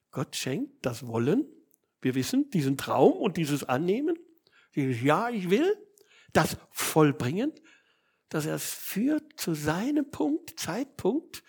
Gott 0.10 0.36
schenkt 0.36 0.86
das 0.86 1.05
Wollen, 1.05 1.45
wir 2.01 2.15
wissen, 2.15 2.49
diesen 2.49 2.75
Traum 2.75 3.13
und 3.13 3.38
dieses 3.38 3.63
Annehmen, 3.63 4.17
dieses 4.75 5.01
Ja, 5.01 5.29
ich 5.29 5.49
will, 5.49 5.75
das 6.34 6.57
Vollbringen, 6.71 7.53
dass 8.29 8.45
er 8.45 8.55
es 8.55 8.73
führt 8.73 9.39
zu 9.39 9.53
seinem 9.53 10.10
Punkt, 10.10 10.60
Zeitpunkt, 10.60 11.43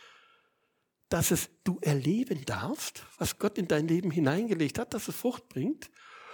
dass 1.08 1.30
es 1.30 1.50
du 1.62 1.78
erleben 1.80 2.44
darfst, 2.44 3.04
was 3.18 3.38
Gott 3.38 3.58
in 3.58 3.68
dein 3.68 3.86
Leben 3.86 4.10
hineingelegt 4.10 4.78
hat, 4.78 4.94
dass 4.94 5.08
es 5.08 5.14
Frucht 5.14 5.48
bringt 5.48 5.90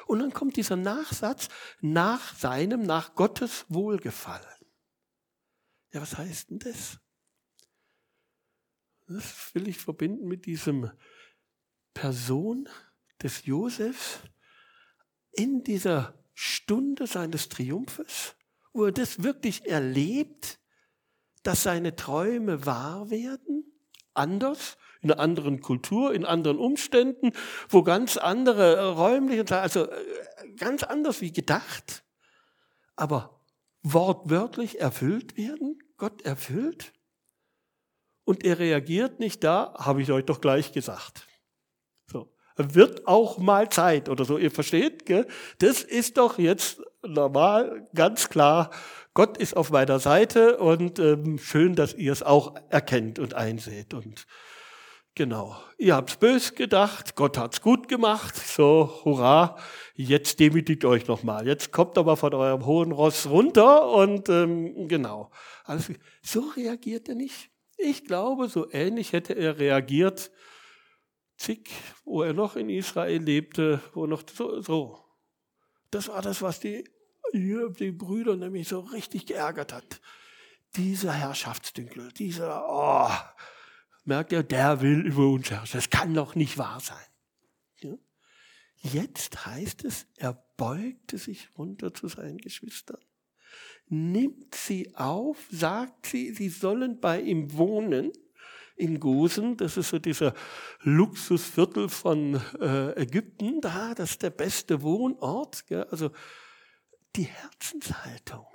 und 0.07 0.20
dann 0.20 0.33
kommt 0.33 0.57
dieser 0.57 0.77
Nachsatz 0.77 1.48
nach 1.81 2.35
seinem, 2.37 2.83
nach 2.83 3.14
Gottes 3.14 3.66
Wohlgefallen. 3.68 4.46
Ja, 5.92 6.01
was 6.01 6.16
heißt 6.16 6.51
denn 6.51 6.61
das? 6.61 6.98
Das 9.07 9.55
will 9.55 9.68
ich 9.68 9.79
verbinden 9.79 10.29
mit 10.29 10.46
diesem 10.46 10.90
Person 11.92 12.68
des 13.22 13.44
Josefs 13.44 14.20
in 15.33 15.62
dieser 15.64 16.17
Stunde 16.40 17.09
seines 17.09 17.48
Triumphes, 17.48 18.37
wo 18.72 18.85
er 18.85 18.92
das 18.92 19.24
wirklich 19.24 19.66
erlebt, 19.66 20.61
dass 21.43 21.64
seine 21.64 21.97
Träume 21.97 22.64
wahr 22.64 23.11
werden, 23.11 23.64
anders? 24.14 24.76
In 25.01 25.11
einer 25.11 25.20
anderen 25.20 25.61
Kultur, 25.61 26.14
in 26.14 26.24
anderen 26.24 26.59
Umständen, 26.59 27.32
wo 27.68 27.82
ganz 27.82 28.16
andere 28.16 28.76
äh, 28.76 28.80
räumliche, 28.80 29.45
also 29.61 29.91
äh, 29.91 30.53
ganz 30.57 30.84
anders 30.84 31.20
wie 31.20 31.32
gedacht, 31.32 32.05
aber 32.95 33.45
wortwörtlich 33.82 34.80
erfüllt 34.80 35.36
werden, 35.36 35.78
Gott 35.97 36.22
erfüllt. 36.22 36.93
Und 38.22 38.45
er 38.45 38.61
reagiert 38.61 39.18
nicht 39.18 39.43
da, 39.43 39.74
habe 39.76 40.03
ich 40.03 40.12
euch 40.12 40.24
doch 40.24 40.41
gleich 40.41 40.72
gesagt. 40.72 41.28
Wird 42.59 43.06
auch 43.06 43.38
mal 43.38 43.68
Zeit 43.68 44.09
oder 44.09 44.24
so, 44.24 44.36
ihr 44.36 44.50
versteht, 44.50 45.06
gell? 45.06 45.26
das 45.59 45.82
ist 45.82 46.18
doch 46.18 46.38
jetzt 46.38 46.82
normal, 47.06 47.88
ganz 47.94 48.28
klar, 48.28 48.70
Gott 49.14 49.38
ist 49.38 49.56
auf 49.56 49.70
meiner 49.70 49.98
Seite 49.98 50.59
und 50.59 50.98
ähm, 50.98 51.38
schön, 51.38 51.74
dass 51.74 51.94
ihr 51.94 52.12
es 52.12 52.22
auch 52.22 52.54
erkennt 52.68 53.18
und 53.18 53.34
einseht. 53.34 53.94
Und 53.94 54.26
Genau. 55.18 55.56
Ihr 55.78 55.96
habt's 55.96 56.16
bös 56.16 56.54
gedacht, 56.54 57.16
Gott 57.16 57.38
hat's 57.38 57.61
gut 57.61 57.88
gemacht. 57.88 58.36
So, 58.36 59.00
hurra, 59.04 59.56
jetzt 59.94 60.38
demütigt 60.38 60.84
euch 60.84 61.09
nochmal. 61.09 61.44
Jetzt 61.44 61.72
kommt 61.72 61.98
aber 61.98 62.16
von 62.16 62.34
eurem 62.34 62.64
hohen 62.64 62.92
Ross 62.92 63.28
runter 63.28 63.90
und 63.90 64.28
ähm, 64.28 64.86
genau. 64.86 65.32
Also, 65.64 65.94
so 66.22 66.44
reagiert 66.56 67.09
er 67.09 67.16
nicht. 67.16 67.50
Ich 67.76 68.04
glaube, 68.04 68.48
so 68.48 68.70
ähnlich 68.70 69.12
hätte 69.12 69.32
er 69.32 69.59
reagiert, 69.59 70.30
zig, 71.39 71.70
wo 72.05 72.22
er 72.22 72.32
noch 72.32 72.57
in 72.57 72.68
Israel 72.68 73.22
lebte, 73.22 73.80
wo 73.95 74.07
noch 74.07 74.22
so, 74.28 74.61
so. 74.61 75.05
Das 75.91 76.09
war 76.09 76.20
das, 76.20 76.43
was 76.43 76.61
die, 76.61 76.84
die 77.32 77.93
Brüder 77.93 78.36
nämlich 78.36 78.68
so 78.68 78.80
richtig 78.80 79.26
geärgert 79.26 79.72
hat. 79.72 80.01
Dieser 80.76 81.12
Herrschaftsdünkel, 81.12 82.12
dieser, 82.12 82.66
oh, 82.68 83.11
merkt 84.05 84.32
er, 84.32 84.43
der 84.43 84.82
will 84.82 85.07
über 85.07 85.28
uns 85.28 85.51
herrschen. 85.51 85.78
Das 85.78 85.89
kann 85.89 86.12
doch 86.12 86.34
nicht 86.34 86.59
wahr 86.59 86.80
sein. 86.80 87.07
Ja? 87.80 87.95
Jetzt 88.76 89.47
heißt 89.47 89.84
es, 89.84 90.07
er 90.16 90.34
beugte 90.57 91.16
sich 91.18 91.49
runter 91.57 91.95
zu 91.95 92.09
seinen 92.09 92.39
Geschwistern, 92.39 93.01
nimmt 93.86 94.55
sie 94.55 94.95
auf, 94.95 95.39
sagt 95.51 96.07
sie, 96.07 96.34
sie 96.34 96.51
sollen 96.51 97.01
bei 97.01 97.20
ihm 97.20 97.57
wohnen 97.57 98.12
in 98.79 99.01
Gosen. 99.01 99.57
Das 99.57 99.76
ist 99.76 99.91
so 99.91 99.99
dieser 99.99 100.35
Luxusviertel 100.83 101.89
von 101.89 102.41
äh, 102.61 102.93
Ägypten. 103.01 103.61
Da, 103.61 103.95
das 103.95 104.12
ist 104.12 104.22
der 104.22 104.31
beste 104.31 104.83
Wohnort. 104.83 105.64
Also 105.91 106.11
die 107.16 107.24
Herzenshaltung 107.24 108.47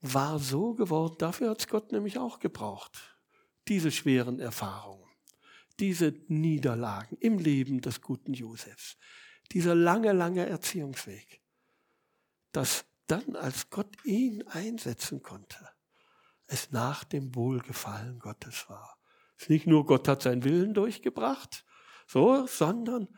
war 0.00 0.38
so 0.38 0.74
geworden. 0.74 1.16
Dafür 1.18 1.50
hat 1.50 1.60
es 1.60 1.68
Gott 1.68 1.92
nämlich 1.92 2.18
auch 2.18 2.38
gebraucht 2.38 3.18
diese 3.68 3.90
schweren 3.90 4.40
Erfahrungen, 4.40 5.08
diese 5.78 6.14
Niederlagen 6.28 7.16
im 7.20 7.38
Leben 7.38 7.80
des 7.80 8.00
guten 8.00 8.32
Josefs, 8.32 8.96
dieser 9.52 9.74
lange, 9.74 10.12
lange 10.12 10.46
Erziehungsweg, 10.46 11.42
dass 12.52 12.86
dann, 13.06 13.36
als 13.36 13.70
Gott 13.70 14.04
ihn 14.04 14.46
einsetzen 14.48 15.22
konnte, 15.22 15.68
es 16.48 16.72
nach 16.72 17.04
dem 17.04 17.34
Wohlgefallen 17.34 18.18
Gottes 18.18 18.68
war. 18.68 18.98
Es 19.36 19.44
ist 19.44 19.50
nicht 19.50 19.66
nur 19.66 19.86
Gott 19.86 20.08
hat 20.08 20.22
seinen 20.22 20.42
Willen 20.42 20.74
durchgebracht, 20.74 21.64
so, 22.06 22.46
sondern 22.46 23.08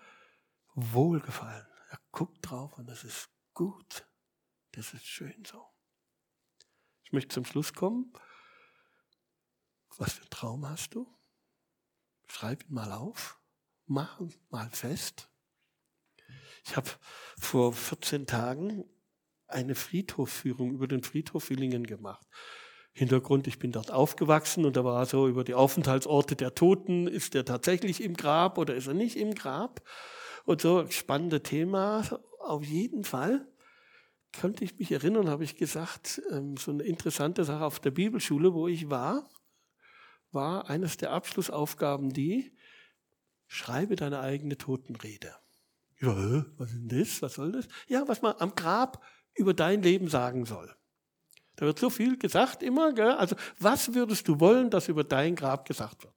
Wohlgefallen. 0.74 1.66
Er 1.90 2.00
guckt 2.12 2.38
drauf 2.42 2.76
und 2.76 2.88
es 2.90 3.04
ist 3.04 3.30
gut. 3.54 4.06
Das 4.72 4.92
ist 4.92 5.06
schön 5.06 5.44
so. 5.44 5.64
Ich 7.04 7.12
möchte 7.12 7.34
zum 7.34 7.44
Schluss 7.44 7.72
kommen. 7.72 8.12
Was 9.96 10.14
für 10.14 10.22
einen 10.22 10.30
Traum 10.30 10.68
hast 10.68 10.94
du? 10.94 11.12
Schreib 12.26 12.64
ihn 12.64 12.74
mal 12.74 12.92
auf, 12.92 13.40
mach 13.86 14.20
ihn 14.20 14.34
mal 14.50 14.70
fest. 14.70 15.28
Ich 16.64 16.76
habe 16.76 16.88
vor 17.38 17.72
14 17.72 18.26
Tagen 18.26 18.84
eine 19.46 19.74
Friedhofführung 19.74 20.72
über 20.72 20.86
den 20.86 21.02
Friedhof 21.02 21.50
Willingen 21.50 21.84
gemacht. 21.84 22.26
Hintergrund, 23.00 23.46
ich 23.46 23.58
bin 23.58 23.72
dort 23.72 23.90
aufgewachsen 23.90 24.64
und 24.64 24.76
da 24.76 24.84
war 24.84 25.04
so 25.06 25.26
über 25.26 25.44
die 25.44 25.54
Aufenthaltsorte 25.54 26.36
der 26.36 26.54
Toten, 26.54 27.06
ist 27.06 27.34
er 27.34 27.44
tatsächlich 27.44 28.02
im 28.02 28.14
Grab 28.14 28.58
oder 28.58 28.74
ist 28.74 28.86
er 28.86 28.94
nicht 28.94 29.16
im 29.16 29.34
Grab? 29.34 29.82
Und 30.44 30.60
so, 30.60 30.86
spannende 30.88 31.42
Thema. 31.42 32.02
Auf 32.40 32.64
jeden 32.64 33.04
Fall 33.04 33.46
könnte 34.32 34.64
ich 34.64 34.78
mich 34.78 34.92
erinnern, 34.92 35.28
habe 35.28 35.44
ich 35.44 35.56
gesagt, 35.56 36.22
ähm, 36.30 36.56
so 36.56 36.70
eine 36.70 36.84
interessante 36.84 37.44
Sache 37.44 37.64
auf 37.64 37.80
der 37.80 37.90
Bibelschule, 37.90 38.54
wo 38.54 38.68
ich 38.68 38.88
war 38.88 39.28
war 40.32 40.68
eines 40.70 40.96
der 40.96 41.10
Abschlussaufgaben 41.10 42.12
die, 42.12 42.56
schreibe 43.46 43.96
deine 43.96 44.20
eigene 44.20 44.56
Totenrede. 44.56 45.34
Ja, 46.00 46.46
was 46.56 46.70
ist 46.70 46.78
denn 46.78 46.88
das? 46.88 47.22
Was 47.22 47.34
soll 47.34 47.52
das? 47.52 47.68
Ja, 47.88 48.06
was 48.08 48.22
man 48.22 48.34
am 48.38 48.54
Grab 48.54 49.04
über 49.34 49.54
dein 49.54 49.82
Leben 49.82 50.08
sagen 50.08 50.46
soll. 50.46 50.74
Da 51.60 51.66
wird 51.66 51.78
so 51.78 51.90
viel 51.90 52.16
gesagt 52.16 52.62
immer. 52.62 52.94
Gell? 52.94 53.12
Also 53.12 53.36
was 53.58 53.94
würdest 53.94 54.26
du 54.26 54.40
wollen, 54.40 54.70
dass 54.70 54.88
über 54.88 55.04
dein 55.04 55.36
Grab 55.36 55.68
gesagt 55.68 56.02
wird? 56.02 56.14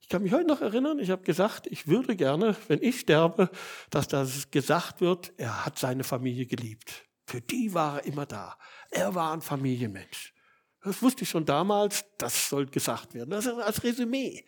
Ich 0.00 0.08
kann 0.08 0.22
mich 0.22 0.32
heute 0.32 0.48
noch 0.48 0.60
erinnern, 0.60 0.98
ich 0.98 1.10
habe 1.10 1.22
gesagt, 1.22 1.66
ich 1.68 1.86
würde 1.86 2.16
gerne, 2.16 2.56
wenn 2.66 2.82
ich 2.82 3.00
sterbe, 3.00 3.50
dass 3.90 4.08
das 4.08 4.50
gesagt 4.50 5.00
wird, 5.00 5.32
er 5.36 5.64
hat 5.64 5.78
seine 5.78 6.02
Familie 6.02 6.46
geliebt. 6.46 7.04
Für 7.26 7.40
die 7.40 7.72
war 7.74 7.98
er 7.98 8.06
immer 8.06 8.26
da. 8.26 8.58
Er 8.90 9.14
war 9.14 9.32
ein 9.32 9.42
Familienmensch. 9.42 10.34
Das 10.82 11.02
wusste 11.02 11.22
ich 11.22 11.30
schon 11.30 11.44
damals, 11.44 12.04
das 12.16 12.48
soll 12.48 12.66
gesagt 12.66 13.14
werden. 13.14 13.30
Das 13.30 13.46
ist 13.46 13.52
als 13.52 13.84
Resümee. 13.84 14.44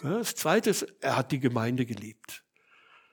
Das 0.00 0.36
Zweite 0.36 0.70
ist, 0.70 0.86
er 1.00 1.16
hat 1.16 1.32
die 1.32 1.40
Gemeinde 1.40 1.84
geliebt. 1.84 2.44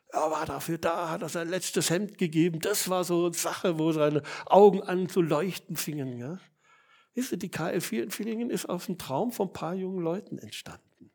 Er 0.09 0.31
war 0.31 0.45
dafür 0.45 0.77
da, 0.77 1.09
hat 1.09 1.21
er 1.21 1.29
sein 1.29 1.49
letztes 1.49 1.89
Hemd 1.89 2.17
gegeben. 2.17 2.59
Das 2.59 2.89
war 2.89 3.03
so 3.03 3.25
eine 3.25 3.33
Sache, 3.33 3.77
wo 3.77 3.91
seine 3.91 4.23
Augen 4.45 4.81
an 4.81 5.09
zu 5.09 5.21
leuchten 5.21 5.75
fingen. 5.75 6.17
Ja? 6.17 6.39
Wisst 7.13 7.31
ihr, 7.33 7.37
die 7.37 7.49
KL4 7.49 8.03
in 8.03 8.11
Villingen 8.11 8.49
ist 8.49 8.67
aus 8.67 8.87
einem 8.87 8.97
Traum 8.97 9.31
von 9.31 9.47
ein 9.47 9.53
paar 9.53 9.73
jungen 9.73 10.01
Leuten 10.01 10.37
entstanden. 10.37 11.11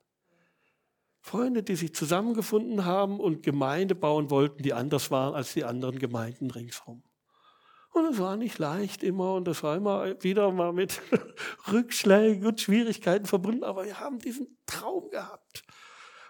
Freunde, 1.20 1.62
die 1.62 1.76
sich 1.76 1.94
zusammengefunden 1.94 2.84
haben 2.84 3.20
und 3.20 3.42
Gemeinde 3.44 3.94
bauen 3.94 4.28
wollten, 4.28 4.62
die 4.62 4.72
anders 4.72 5.10
waren 5.10 5.34
als 5.34 5.52
die 5.52 5.64
anderen 5.64 5.98
Gemeinden 5.98 6.50
ringsherum. 6.50 7.04
Und 7.92 8.06
es 8.06 8.18
war 8.18 8.36
nicht 8.36 8.58
leicht 8.58 9.02
immer 9.02 9.34
und 9.34 9.46
das 9.46 9.62
war 9.62 9.76
immer 9.76 10.22
wieder 10.22 10.50
mal 10.50 10.72
mit 10.72 11.00
Rückschlägen 11.70 12.46
und 12.46 12.60
Schwierigkeiten 12.60 13.26
verbunden. 13.26 13.64
Aber 13.64 13.84
wir 13.84 14.00
haben 14.00 14.18
diesen 14.18 14.58
Traum 14.66 15.10
gehabt. 15.10 15.62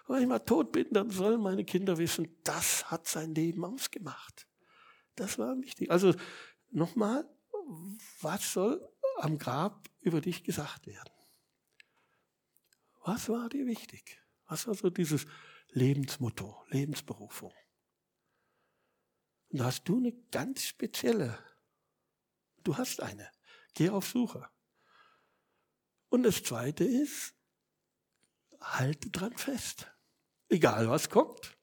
Wenn 0.07 0.21
ich 0.21 0.27
mal 0.27 0.39
tot 0.39 0.71
bin, 0.71 0.87
dann 0.91 1.09
sollen 1.09 1.41
meine 1.41 1.63
Kinder 1.63 1.97
wissen, 1.97 2.35
das 2.43 2.91
hat 2.91 3.07
sein 3.07 3.33
Leben 3.33 3.63
ausgemacht. 3.63 4.47
Das 5.15 5.37
war 5.37 5.57
wichtig. 5.59 5.91
Also 5.91 6.13
nochmal, 6.69 7.27
was 8.21 8.53
soll 8.53 8.87
am 9.17 9.37
Grab 9.37 9.89
über 10.01 10.21
dich 10.21 10.43
gesagt 10.43 10.87
werden? 10.87 11.13
Was 13.05 13.29
war 13.29 13.49
dir 13.49 13.65
wichtig? 13.65 14.21
Was 14.47 14.67
war 14.67 14.75
so 14.75 14.89
dieses 14.89 15.25
Lebensmotto, 15.69 16.63
Lebensberufung? 16.69 17.53
Und 19.49 19.59
da 19.59 19.65
hast 19.65 19.83
du 19.85 19.97
eine 19.97 20.13
ganz 20.31 20.63
spezielle 20.63 21.37
Du 22.63 22.77
hast 22.77 23.01
eine. 23.01 23.29
Geh 23.73 23.89
auf 23.89 24.07
Suche. 24.07 24.49
Und 26.09 26.23
das 26.23 26.43
Zweite 26.43 26.85
ist, 26.85 27.33
halte 28.61 29.09
dran 29.09 29.35
fest. 29.35 29.92
Egal 30.53 30.87
was 30.87 31.09
kommt. 31.09 31.57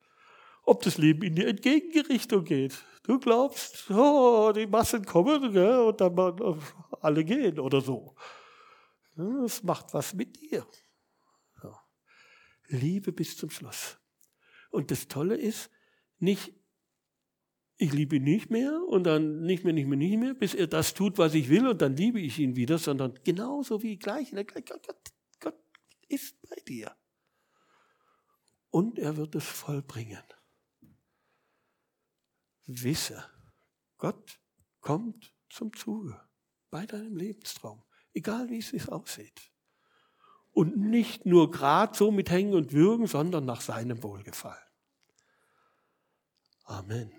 Ob 0.64 0.82
das 0.82 0.98
Leben 0.98 1.22
in 1.22 1.36
die 1.36 1.44
Entgegengerichtung 1.44 2.44
geht. 2.44 2.84
Du 3.04 3.20
glaubst, 3.20 3.88
oh, 3.90 4.52
die 4.52 4.66
Massen 4.66 5.04
kommen 5.04 5.52
gell, 5.52 5.78
und 5.78 6.00
dann 6.00 6.60
alle 7.00 7.24
gehen 7.24 7.58
oder 7.60 7.80
so. 7.80 8.16
Das 9.16 9.62
macht 9.62 9.94
was 9.94 10.12
mit 10.14 10.40
dir. 10.40 10.66
Liebe 12.68 13.12
bis 13.12 13.36
zum 13.36 13.50
Schluss. 13.50 13.98
Und 14.70 14.90
das 14.90 15.08
Tolle 15.08 15.36
ist, 15.36 15.70
nicht 16.18 16.52
ich 17.76 17.92
liebe 17.92 18.16
ihn 18.16 18.24
nicht 18.24 18.50
mehr 18.50 18.78
und 18.88 19.04
dann 19.04 19.40
nicht 19.42 19.64
mehr, 19.64 19.72
nicht 19.72 19.86
mehr, 19.86 19.96
nicht 19.96 20.18
mehr, 20.18 20.34
bis 20.34 20.54
er 20.54 20.66
das 20.66 20.92
tut, 20.92 21.16
was 21.16 21.32
ich 21.32 21.48
will 21.48 21.66
und 21.66 21.80
dann 21.80 21.96
liebe 21.96 22.20
ich 22.20 22.38
ihn 22.38 22.54
wieder, 22.54 22.76
sondern 22.76 23.18
genauso 23.24 23.82
wie 23.82 23.96
gleich. 23.96 24.32
Gott, 24.32 25.00
Gott 25.40 25.54
ist 26.08 26.36
bei 26.42 26.56
dir. 26.68 26.94
Und 28.70 28.98
er 28.98 29.16
wird 29.16 29.34
es 29.34 29.44
vollbringen. 29.44 30.22
Wisse, 32.66 33.28
Gott 33.98 34.40
kommt 34.80 35.34
zum 35.48 35.74
Zuge 35.74 36.20
bei 36.70 36.86
deinem 36.86 37.16
Lebenstraum, 37.16 37.82
egal 38.14 38.48
wie 38.48 38.58
es 38.58 38.68
sich 38.68 38.88
aussieht. 38.88 39.50
Und 40.52 40.76
nicht 40.76 41.26
nur 41.26 41.50
gerade 41.50 41.96
so 41.96 42.10
mit 42.10 42.30
Hängen 42.30 42.54
und 42.54 42.72
Würgen, 42.72 43.06
sondern 43.06 43.44
nach 43.44 43.60
seinem 43.60 44.02
Wohlgefallen. 44.02 44.58
Amen. 46.64 47.12